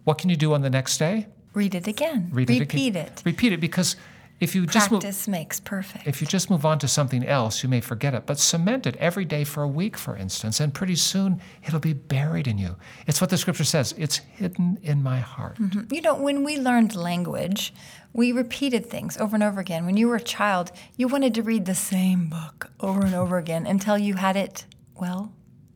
what 0.05 0.19
can 0.19 0.31
you 0.31 0.37
do 0.37 0.55
on 0.55 0.63
the 0.63 0.71
next 0.71 0.99
day? 0.99 1.27
Read 1.53 1.75
it 1.75 1.87
again. 1.87 2.29
Read 2.33 2.51
it 2.51 2.55
again. 2.55 2.61
Repeat 2.61 2.89
again. 2.89 3.07
it. 3.07 3.23
Repeat 3.25 3.53
it 3.53 3.61
because 3.61 3.97
if 4.39 4.55
you 4.55 4.67
just 4.67 4.91
move, 4.91 5.01
Practice 5.01 5.27
makes 5.29 5.61
perfect. 5.61 6.07
if 6.07 6.21
you 6.21 6.27
just 6.27 6.51
move 6.51 6.67
on 6.67 6.79
to 6.81 6.89
something 6.89 7.25
else, 7.25 7.63
you 7.63 7.69
may 7.69 7.81
forget 7.81 8.15
it. 8.15 8.27
But 8.27 8.39
cement 8.39 8.87
it 8.87 8.97
every 8.97 9.25
day 9.25 9.45
for 9.45 9.63
a 9.63 9.69
week, 9.69 9.97
for 9.97 10.17
instance, 10.17 10.61
and 10.61 10.75
pretty 10.75 10.97
soon 10.97 11.41
it'll 11.65 11.81
be 11.81 11.95
buried 11.95 12.47
in 12.47 12.59
you. 12.59 12.77
It's 13.07 13.21
what 13.21 13.31
the 13.31 13.39
scripture 13.39 13.65
says. 13.65 13.95
It's 13.97 14.19
hidden 14.19 14.79
in 14.83 15.03
my 15.03 15.21
heart. 15.21 15.57
Mm-hmm. 15.59 15.95
You 15.95 16.03
know, 16.03 16.15
when 16.15 16.45
we 16.45 16.59
learned 16.59 16.95
language, 16.95 17.73
we 18.13 18.33
repeated 18.33 18.87
things 18.87 19.17
over 19.17 19.37
and 19.37 19.43
over 19.43 19.61
again. 19.61 19.87
When 19.87 19.97
you 19.97 20.09
were 20.09 20.17
a 20.17 20.21
child, 20.21 20.71
you 20.97 21.09
wanted 21.09 21.35
to 21.35 21.43
read 21.43 21.65
the 21.65 21.75
same 21.75 22.29
book 22.29 22.71
over 22.81 23.05
and 23.05 23.15
over 23.15 23.39
again 23.39 23.67
until 23.67 23.97
you 23.97 24.15
had 24.15 24.37
it, 24.37 24.67
well, 24.99 25.33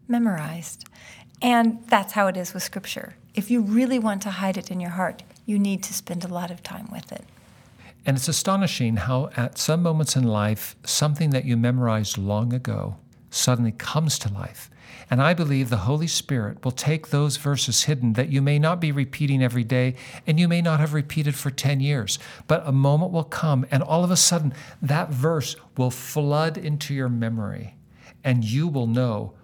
memorized. 0.06 0.84
And 1.42 1.82
that's 1.88 2.12
how 2.12 2.26
it 2.26 2.36
is 2.36 2.52
with 2.52 2.62
Scripture. 2.62 3.14
If 3.34 3.50
you 3.50 3.62
really 3.62 3.98
want 3.98 4.22
to 4.22 4.30
hide 4.30 4.58
it 4.58 4.70
in 4.70 4.80
your 4.80 4.90
heart, 4.90 5.22
you 5.46 5.58
need 5.58 5.82
to 5.84 5.94
spend 5.94 6.24
a 6.24 6.28
lot 6.28 6.50
of 6.50 6.62
time 6.62 6.88
with 6.92 7.10
it. 7.12 7.24
And 8.06 8.16
it's 8.16 8.28
astonishing 8.28 8.96
how, 8.96 9.30
at 9.36 9.58
some 9.58 9.82
moments 9.82 10.16
in 10.16 10.24
life, 10.24 10.76
something 10.84 11.30
that 11.30 11.44
you 11.44 11.56
memorized 11.56 12.16
long 12.16 12.52
ago 12.52 12.96
suddenly 13.30 13.72
comes 13.72 14.18
to 14.20 14.32
life. 14.32 14.70
And 15.10 15.20
I 15.20 15.34
believe 15.34 15.70
the 15.70 15.78
Holy 15.78 16.06
Spirit 16.06 16.64
will 16.64 16.72
take 16.72 17.08
those 17.08 17.36
verses 17.36 17.84
hidden 17.84 18.12
that 18.14 18.28
you 18.28 18.40
may 18.40 18.58
not 18.58 18.80
be 18.80 18.92
repeating 18.92 19.42
every 19.42 19.64
day 19.64 19.96
and 20.26 20.38
you 20.38 20.48
may 20.48 20.62
not 20.62 20.80
have 20.80 20.94
repeated 20.94 21.34
for 21.34 21.50
10 21.50 21.80
years, 21.80 22.18
but 22.46 22.66
a 22.66 22.72
moment 22.72 23.12
will 23.12 23.24
come 23.24 23.66
and 23.70 23.82
all 23.82 24.04
of 24.04 24.10
a 24.10 24.16
sudden 24.16 24.52
that 24.80 25.10
verse 25.10 25.56
will 25.76 25.90
flood 25.90 26.56
into 26.56 26.94
your 26.94 27.08
memory 27.08 27.74
and 28.22 28.44
you 28.44 28.68
will 28.68 28.86
know 28.86 29.34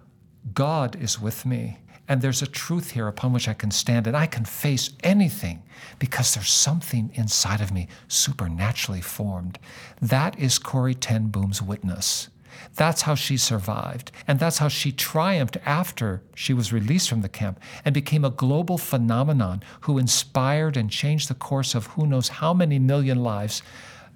God 0.54 0.96
is 0.96 1.20
with 1.20 1.44
me. 1.44 1.78
And 2.08 2.22
there's 2.22 2.42
a 2.42 2.46
truth 2.46 2.92
here 2.92 3.08
upon 3.08 3.32
which 3.32 3.48
I 3.48 3.54
can 3.54 3.70
stand 3.70 4.06
and 4.06 4.16
I 4.16 4.26
can 4.26 4.44
face 4.44 4.90
anything 5.02 5.62
because 5.98 6.34
there's 6.34 6.50
something 6.50 7.10
inside 7.14 7.60
of 7.60 7.72
me 7.72 7.88
supernaturally 8.08 9.00
formed. 9.00 9.58
That 10.00 10.38
is 10.38 10.58
Corrie 10.58 10.94
ten 10.94 11.28
Boom's 11.28 11.60
witness. 11.60 12.28
That's 12.74 13.02
how 13.02 13.14
she 13.14 13.36
survived. 13.36 14.12
And 14.26 14.38
that's 14.38 14.58
how 14.58 14.68
she 14.68 14.92
triumphed 14.92 15.58
after 15.66 16.22
she 16.34 16.54
was 16.54 16.72
released 16.72 17.08
from 17.08 17.22
the 17.22 17.28
camp 17.28 17.60
and 17.84 17.92
became 17.92 18.24
a 18.24 18.30
global 18.30 18.78
phenomenon 18.78 19.62
who 19.82 19.98
inspired 19.98 20.76
and 20.76 20.90
changed 20.90 21.28
the 21.28 21.34
course 21.34 21.74
of 21.74 21.86
who 21.88 22.06
knows 22.06 22.28
how 22.28 22.54
many 22.54 22.78
million 22.78 23.22
lives. 23.22 23.62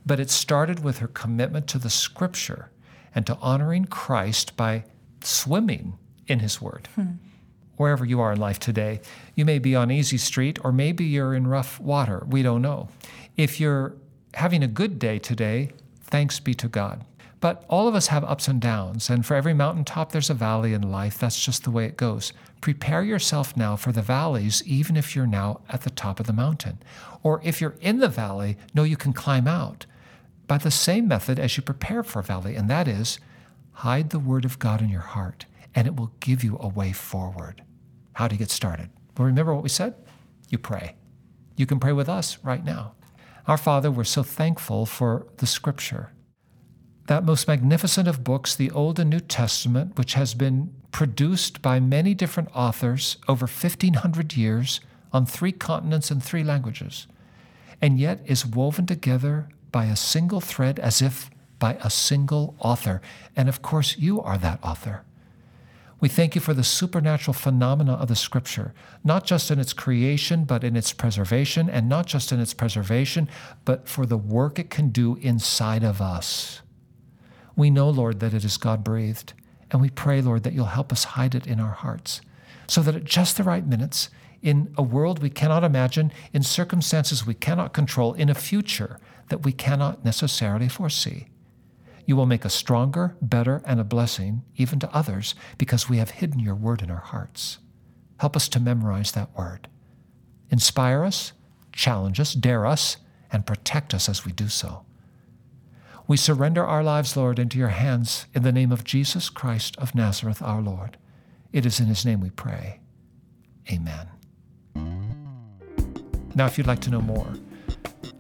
But 0.07 0.21
it 0.21 0.31
started 0.31 0.83
with 0.83 0.99
her 0.99 1.09
commitment 1.09 1.67
to 1.69 1.79
the 1.79 1.91
scripture 1.91 2.71
and 3.15 3.27
to 3.27 3.37
honoring 3.41 3.87
Christ 3.87 4.57
by 4.57 4.85
swimming 5.23 5.99
in 6.27 6.39
his 6.39 6.61
word. 6.61 6.89
Hmm. 6.95 7.15
Wherever 7.81 8.05
you 8.05 8.21
are 8.21 8.33
in 8.33 8.39
life 8.39 8.59
today, 8.59 9.01
you 9.35 9.47
may 9.47 9.59
be 9.59 9.75
on 9.75 9.91
easy 9.91 10.19
street 10.19 10.59
or 10.63 10.71
maybe 10.71 11.03
you're 11.03 11.35
in 11.35 11.47
rough 11.47 11.81
water. 11.81 12.27
We 12.29 12.43
don't 12.43 12.61
know. 12.61 12.91
If 13.39 13.59
you're 13.59 13.95
having 14.35 14.63
a 14.63 14.67
good 14.67 14.99
day 14.99 15.19
today, 15.19 15.71
thanks 16.03 16.41
be 16.41 16.53
to 16.57 16.69
God. 16.69 17.07
But 17.41 17.65
all 17.71 17.89
of 17.89 17.95
us 17.95 18.09
have 18.09 18.23
ups 18.23 18.49
and 18.49 18.61
downs, 18.61 19.09
and 19.09 19.25
for 19.25 19.35
every 19.35 19.55
mountaintop, 19.55 20.13
there's 20.13 20.29
a 20.29 20.35
valley 20.35 20.75
in 20.75 20.93
life. 20.93 21.19
That's 21.19 21.43
just 21.43 21.65
the 21.65 21.71
way 21.71 21.87
it 21.87 21.97
goes. 21.97 22.35
Prepare 22.61 23.03
yourself 23.03 23.57
now 23.57 23.77
for 23.77 23.93
the 23.93 24.03
valleys, 24.03 24.63
even 24.67 24.95
if 24.95 25.17
you're 25.17 25.27
now 25.27 25.63
at 25.71 25.81
the 25.81 25.89
top 25.89 26.21
of 26.21 26.27
the 26.27 26.35
mountain. 26.35 26.81
Or 27.23 27.41
if 27.43 27.63
you're 27.63 27.77
in 27.81 28.01
the 28.01 28.11
valley, 28.11 28.59
know 28.75 28.83
you 28.83 28.99
can 28.99 29.15
climb 29.15 29.49
out 29.49 29.87
by 30.47 30.59
the 30.59 30.71
same 30.71 31.09
method 31.09 31.39
as 31.39 31.57
you 31.57 31.63
prepare 31.63 32.03
for 32.03 32.19
a 32.19 32.25
valley, 32.25 32.57
and 32.57 32.69
that 32.69 32.87
is 32.87 33.19
hide 33.73 34.11
the 34.11 34.19
word 34.19 34.45
of 34.45 34.59
God 34.59 34.83
in 34.83 34.91
your 34.91 35.01
heart, 35.01 35.47
and 35.75 35.87
it 35.87 35.97
will 35.97 36.13
give 36.21 36.45
you 36.45 36.59
a 36.61 36.69
way 36.69 36.93
forward. 36.93 37.63
How 38.21 38.29
to 38.29 38.37
get 38.37 38.51
started. 38.51 38.91
Well, 39.17 39.25
remember 39.25 39.55
what 39.55 39.63
we 39.63 39.71
said? 39.71 39.95
You 40.51 40.59
pray. 40.59 40.95
You 41.57 41.65
can 41.65 41.81
pray 41.81 41.93
with 41.93 42.07
us 42.07 42.37
right 42.43 42.63
now. 42.63 42.93
Our 43.47 43.57
Father, 43.57 43.91
we're 43.91 44.05
so 44.05 44.23
thankful 44.23 44.85
for 44.85 45.27
the 45.39 45.47
Scripture, 45.47 46.13
that 47.07 47.25
most 47.25 47.49
magnificent 47.49 48.07
of 48.07 48.23
books, 48.23 48.55
the 48.55 48.71
Old 48.73 49.01
and 49.01 49.09
New 49.09 49.21
Testament, 49.21 49.97
which 49.97 50.13
has 50.13 50.35
been 50.35 50.71
produced 50.93 51.63
by 51.63 51.81
many 51.81 52.13
different 52.13 52.51
authors 52.55 53.17
over 53.27 53.47
1,500 53.47 54.37
years 54.37 54.81
on 55.15 55.25
three 55.25 55.53
continents 55.53 56.11
and 56.11 56.23
three 56.23 56.45
languages, 56.45 57.07
and 57.81 57.99
yet 57.99 58.21
is 58.27 58.45
woven 58.45 58.85
together 58.85 59.49
by 59.73 59.87
a 59.87 59.97
single 59.97 60.43
thread 60.43 60.79
as 60.79 61.01
if 61.01 61.31
by 61.59 61.79
a 61.81 61.89
single 61.89 62.55
author. 62.59 63.01
And 63.35 63.49
of 63.49 63.63
course, 63.63 63.97
you 63.97 64.21
are 64.21 64.37
that 64.37 64.63
author. 64.63 65.05
We 66.01 66.09
thank 66.09 66.35
you 66.35 66.41
for 66.41 66.55
the 66.55 66.65
supernatural 66.65 67.35
phenomena 67.35 67.93
of 67.93 68.09
the 68.09 68.17
Scripture, 68.17 68.73
not 69.05 69.25
just 69.25 69.51
in 69.51 69.59
its 69.59 69.75
creation, 69.75 70.45
but 70.45 70.65
in 70.65 70.75
its 70.75 70.95
preservation, 70.95 71.69
and 71.69 71.91
not 71.91 72.07
just 72.07 72.33
in 72.33 72.41
its 72.41 72.55
preservation, 72.55 73.29
but 73.67 73.87
for 73.87 74.07
the 74.07 74.17
work 74.17 74.59
it 74.59 74.71
can 74.71 74.89
do 74.89 75.17
inside 75.17 75.85
of 75.85 76.01
us. 76.01 76.63
We 77.55 77.69
know, 77.69 77.91
Lord, 77.91 78.21
that 78.21 78.33
it 78.33 78.45
is 78.45 78.57
God 78.57 78.83
breathed, 78.83 79.35
and 79.71 79.83
we 79.83 79.91
pray, 79.91 80.23
Lord, 80.23 80.43
that 80.45 80.55
you'll 80.55 80.67
help 80.67 80.91
us 80.91 81.05
hide 81.05 81.35
it 81.35 81.47
in 81.47 81.61
our 81.61 81.73
hearts, 81.73 82.23
so 82.67 82.81
that 82.81 82.97
at 82.97 83.05
just 83.05 83.37
the 83.37 83.45
right 83.45 83.67
minutes, 83.67 84.09
in 84.41 84.73
a 84.79 84.83
world 84.83 85.23
we 85.23 85.29
cannot 85.29 85.65
imagine, 85.65 86.13
in 86.33 86.43
circumstances 86.43 87.27
we 87.27 87.35
cannot 87.35 87.75
control, 87.75 88.15
in 88.15 88.31
a 88.31 88.35
future 88.35 88.99
that 89.29 89.45
we 89.45 89.53
cannot 89.53 90.03
necessarily 90.03 90.69
foresee, 90.69 91.27
you 92.07 92.17
will 92.17 92.27
make 92.27 92.45
us 92.47 92.55
stronger, 92.55 93.17
better, 93.21 93.63
and 93.65 93.81
a 93.81 93.85
blessing 93.85 94.43
even 94.57 94.79
to 94.81 94.95
others 94.95 95.35
because 95.59 95.89
we 95.89 95.99
have 95.99 96.11
hidden 96.11 96.41
your 96.41 96.55
word 96.55 96.83
in 96.83 96.91
our 96.91 97.01
hearts. 97.01 97.59
Help 98.19 98.37
us 98.37 98.49
to 98.49 98.61
memorize 98.61 99.13
that 99.13 99.37
word. 99.37 99.69
Inspire 100.51 101.05
us, 101.05 101.33
challenge 101.73 102.21
us, 102.21 102.35
dare 102.35 102.67
us, 102.67 102.97
and 103.33 103.47
protect 103.47 103.95
us 103.95 104.09
as 104.09 104.25
we 104.25 104.33
do 104.33 104.49
so. 104.49 104.85
We 106.07 106.17
surrender 106.17 106.65
our 106.65 106.83
lives, 106.83 107.17
Lord, 107.17 107.39
into 107.39 107.59
your 107.59 107.69
hands 107.69 108.27
in 108.35 108.43
the 108.43 108.51
name 108.51 108.73
of 108.73 108.83
Jesus 108.83 109.31
Christ 109.31 109.77
of 109.79 109.95
Nazareth, 109.95 110.43
our 110.43 110.61
Lord. 110.61 110.97
It 111.53 111.65
is 111.65 111.79
in 111.79 111.87
his 111.87 112.05
name 112.05 112.21
we 112.21 112.31
pray. 112.31 112.81
Amen. 113.71 114.09
Now, 116.35 116.47
if 116.47 116.59
you'd 116.59 116.67
like 116.67 116.81
to 116.81 116.91
know 116.91 117.01
more, 117.01 117.33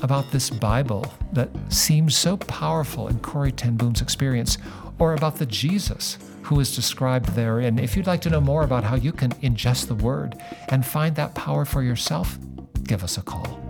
about 0.02 0.30
this 0.30 0.50
Bible 0.50 1.12
that 1.32 1.50
seems 1.68 2.16
so 2.16 2.36
powerful 2.36 3.08
in 3.08 3.18
Corrie 3.20 3.52
ten 3.52 3.76
Boom's 3.76 4.02
experience, 4.02 4.58
or 4.98 5.14
about 5.14 5.36
the 5.36 5.46
Jesus 5.46 6.18
who 6.42 6.60
is 6.60 6.74
described 6.74 7.28
therein. 7.30 7.78
If 7.78 7.96
you'd 7.96 8.06
like 8.06 8.20
to 8.22 8.30
know 8.30 8.40
more 8.40 8.64
about 8.64 8.84
how 8.84 8.96
you 8.96 9.12
can 9.12 9.30
ingest 9.34 9.86
the 9.86 9.94
Word 9.94 10.40
and 10.68 10.84
find 10.84 11.14
that 11.16 11.34
power 11.34 11.64
for 11.64 11.82
yourself, 11.82 12.38
give 12.84 13.04
us 13.04 13.18
a 13.18 13.22
call. 13.22 13.60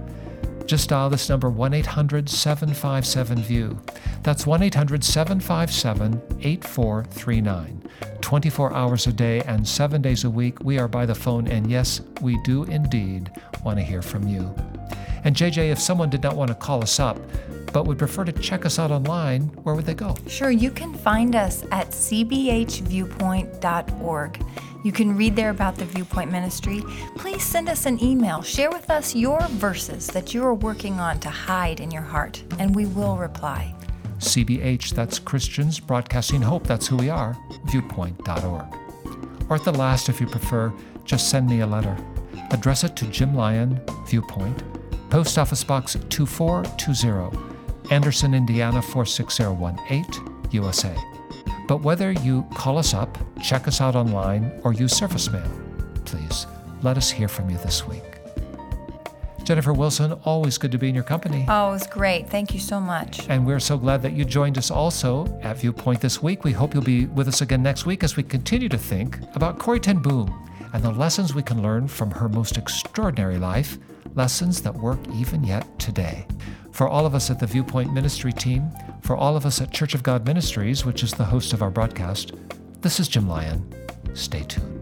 Just 0.66 0.88
dial 0.88 1.10
this 1.10 1.28
number 1.28 1.50
1 1.50 1.74
800 1.74 2.28
757 2.28 3.42
VIEW. 3.42 3.78
That's 4.22 4.46
1 4.46 4.62
800 4.62 5.02
757 5.02 6.22
8439. 6.40 7.90
24 8.20 8.72
hours 8.72 9.06
a 9.06 9.12
day 9.12 9.40
and 9.42 9.66
seven 9.66 10.00
days 10.00 10.24
a 10.24 10.30
week, 10.30 10.62
we 10.62 10.78
are 10.78 10.88
by 10.88 11.04
the 11.04 11.14
phone, 11.14 11.48
and 11.48 11.70
yes, 11.70 12.00
we 12.20 12.40
do 12.44 12.64
indeed 12.64 13.30
want 13.64 13.78
to 13.78 13.84
hear 13.84 14.02
from 14.02 14.28
you. 14.28 14.54
And 15.24 15.36
JJ, 15.36 15.70
if 15.70 15.78
someone 15.78 16.10
did 16.10 16.22
not 16.22 16.36
want 16.36 16.48
to 16.48 16.54
call 16.54 16.82
us 16.82 17.00
up, 17.00 17.18
but 17.72 17.86
would 17.86 17.98
prefer 17.98 18.24
to 18.24 18.32
check 18.32 18.66
us 18.66 18.78
out 18.78 18.90
online, 18.90 19.42
where 19.62 19.74
would 19.74 19.86
they 19.86 19.94
go? 19.94 20.14
Sure, 20.26 20.50
you 20.50 20.70
can 20.70 20.92
find 20.94 21.34
us 21.34 21.64
at 21.70 21.88
cbhviewpoint.org. 21.90 24.44
You 24.82 24.92
can 24.92 25.14
read 25.14 25.36
there 25.36 25.50
about 25.50 25.76
the 25.76 25.84
Viewpoint 25.84 26.32
Ministry. 26.32 26.82
Please 27.16 27.42
send 27.42 27.68
us 27.68 27.84
an 27.84 28.02
email. 28.02 28.40
Share 28.42 28.70
with 28.70 28.88
us 28.90 29.14
your 29.14 29.42
verses 29.48 30.06
that 30.08 30.32
you 30.32 30.42
are 30.42 30.54
working 30.54 30.98
on 30.98 31.20
to 31.20 31.28
hide 31.28 31.80
in 31.80 31.90
your 31.90 32.00
heart, 32.02 32.42
and 32.58 32.74
we 32.74 32.86
will 32.86 33.18
reply. 33.18 33.74
CBH, 34.18 34.94
that's 34.94 35.18
Christians 35.18 35.78
Broadcasting 35.80 36.40
Hope, 36.42 36.66
that's 36.66 36.86
who 36.86 36.96
we 36.96 37.10
are, 37.10 37.36
viewpoint.org. 37.66 38.74
Or 39.48 39.56
at 39.56 39.64
the 39.64 39.72
last, 39.72 40.08
if 40.08 40.20
you 40.20 40.26
prefer, 40.26 40.72
just 41.04 41.30
send 41.30 41.48
me 41.48 41.60
a 41.60 41.66
letter. 41.66 41.96
Address 42.50 42.84
it 42.84 42.96
to 42.96 43.06
Jim 43.06 43.34
Lyon, 43.34 43.80
Viewpoint, 44.06 44.62
Post 45.10 45.38
Office 45.38 45.64
Box 45.64 45.96
2420, 46.08 47.36
Anderson, 47.92 48.32
Indiana 48.32 48.80
46018, 48.80 50.04
USA. 50.52 50.96
But 51.66 51.82
whether 51.82 52.12
you 52.12 52.46
call 52.54 52.78
us 52.78 52.94
up, 52.94 53.18
check 53.42 53.66
us 53.66 53.80
out 53.80 53.96
online, 53.96 54.52
or 54.62 54.72
use 54.72 54.96
surface 54.96 55.28
mail, 55.28 55.50
please 56.04 56.46
let 56.82 56.96
us 56.96 57.10
hear 57.10 57.26
from 57.26 57.50
you 57.50 57.58
this 57.58 57.86
week. 57.88 58.04
Jennifer 59.42 59.72
Wilson, 59.72 60.12
always 60.24 60.58
good 60.58 60.70
to 60.70 60.78
be 60.78 60.88
in 60.88 60.94
your 60.94 61.02
company. 61.02 61.44
Oh, 61.48 61.70
it 61.70 61.72
was 61.72 61.86
great. 61.88 62.30
Thank 62.30 62.54
you 62.54 62.60
so 62.60 62.78
much. 62.78 63.28
And 63.28 63.44
we're 63.44 63.58
so 63.58 63.76
glad 63.76 64.02
that 64.02 64.12
you 64.12 64.24
joined 64.24 64.58
us 64.58 64.70
also 64.70 65.26
at 65.42 65.56
Viewpoint 65.56 66.00
this 66.00 66.22
week. 66.22 66.44
We 66.44 66.52
hope 66.52 66.72
you'll 66.72 66.84
be 66.84 67.06
with 67.06 67.26
us 67.26 67.40
again 67.40 67.64
next 67.64 67.84
week 67.84 68.04
as 68.04 68.16
we 68.16 68.22
continue 68.22 68.68
to 68.68 68.78
think 68.78 69.18
about 69.34 69.58
Corrie 69.58 69.80
ten 69.80 69.98
Boom 69.98 70.32
and 70.72 70.84
the 70.84 70.92
lessons 70.92 71.34
we 71.34 71.42
can 71.42 71.62
learn 71.62 71.88
from 71.88 72.12
her 72.12 72.28
most 72.28 72.56
extraordinary 72.56 73.38
life, 73.38 73.76
lessons 74.14 74.62
that 74.62 74.74
work 74.74 75.00
even 75.14 75.44
yet 75.44 75.78
today. 75.78 76.26
For 76.72 76.88
all 76.88 77.06
of 77.06 77.14
us 77.14 77.30
at 77.30 77.38
the 77.38 77.46
Viewpoint 77.46 77.92
Ministry 77.92 78.32
team, 78.32 78.70
for 79.02 79.16
all 79.16 79.36
of 79.36 79.44
us 79.44 79.60
at 79.60 79.72
Church 79.72 79.94
of 79.94 80.02
God 80.02 80.26
Ministries, 80.26 80.84
which 80.84 81.02
is 81.02 81.12
the 81.12 81.24
host 81.24 81.52
of 81.52 81.62
our 81.62 81.70
broadcast, 81.70 82.32
this 82.80 83.00
is 83.00 83.08
Jim 83.08 83.28
Lyon. 83.28 83.74
Stay 84.14 84.42
tuned. 84.42 84.79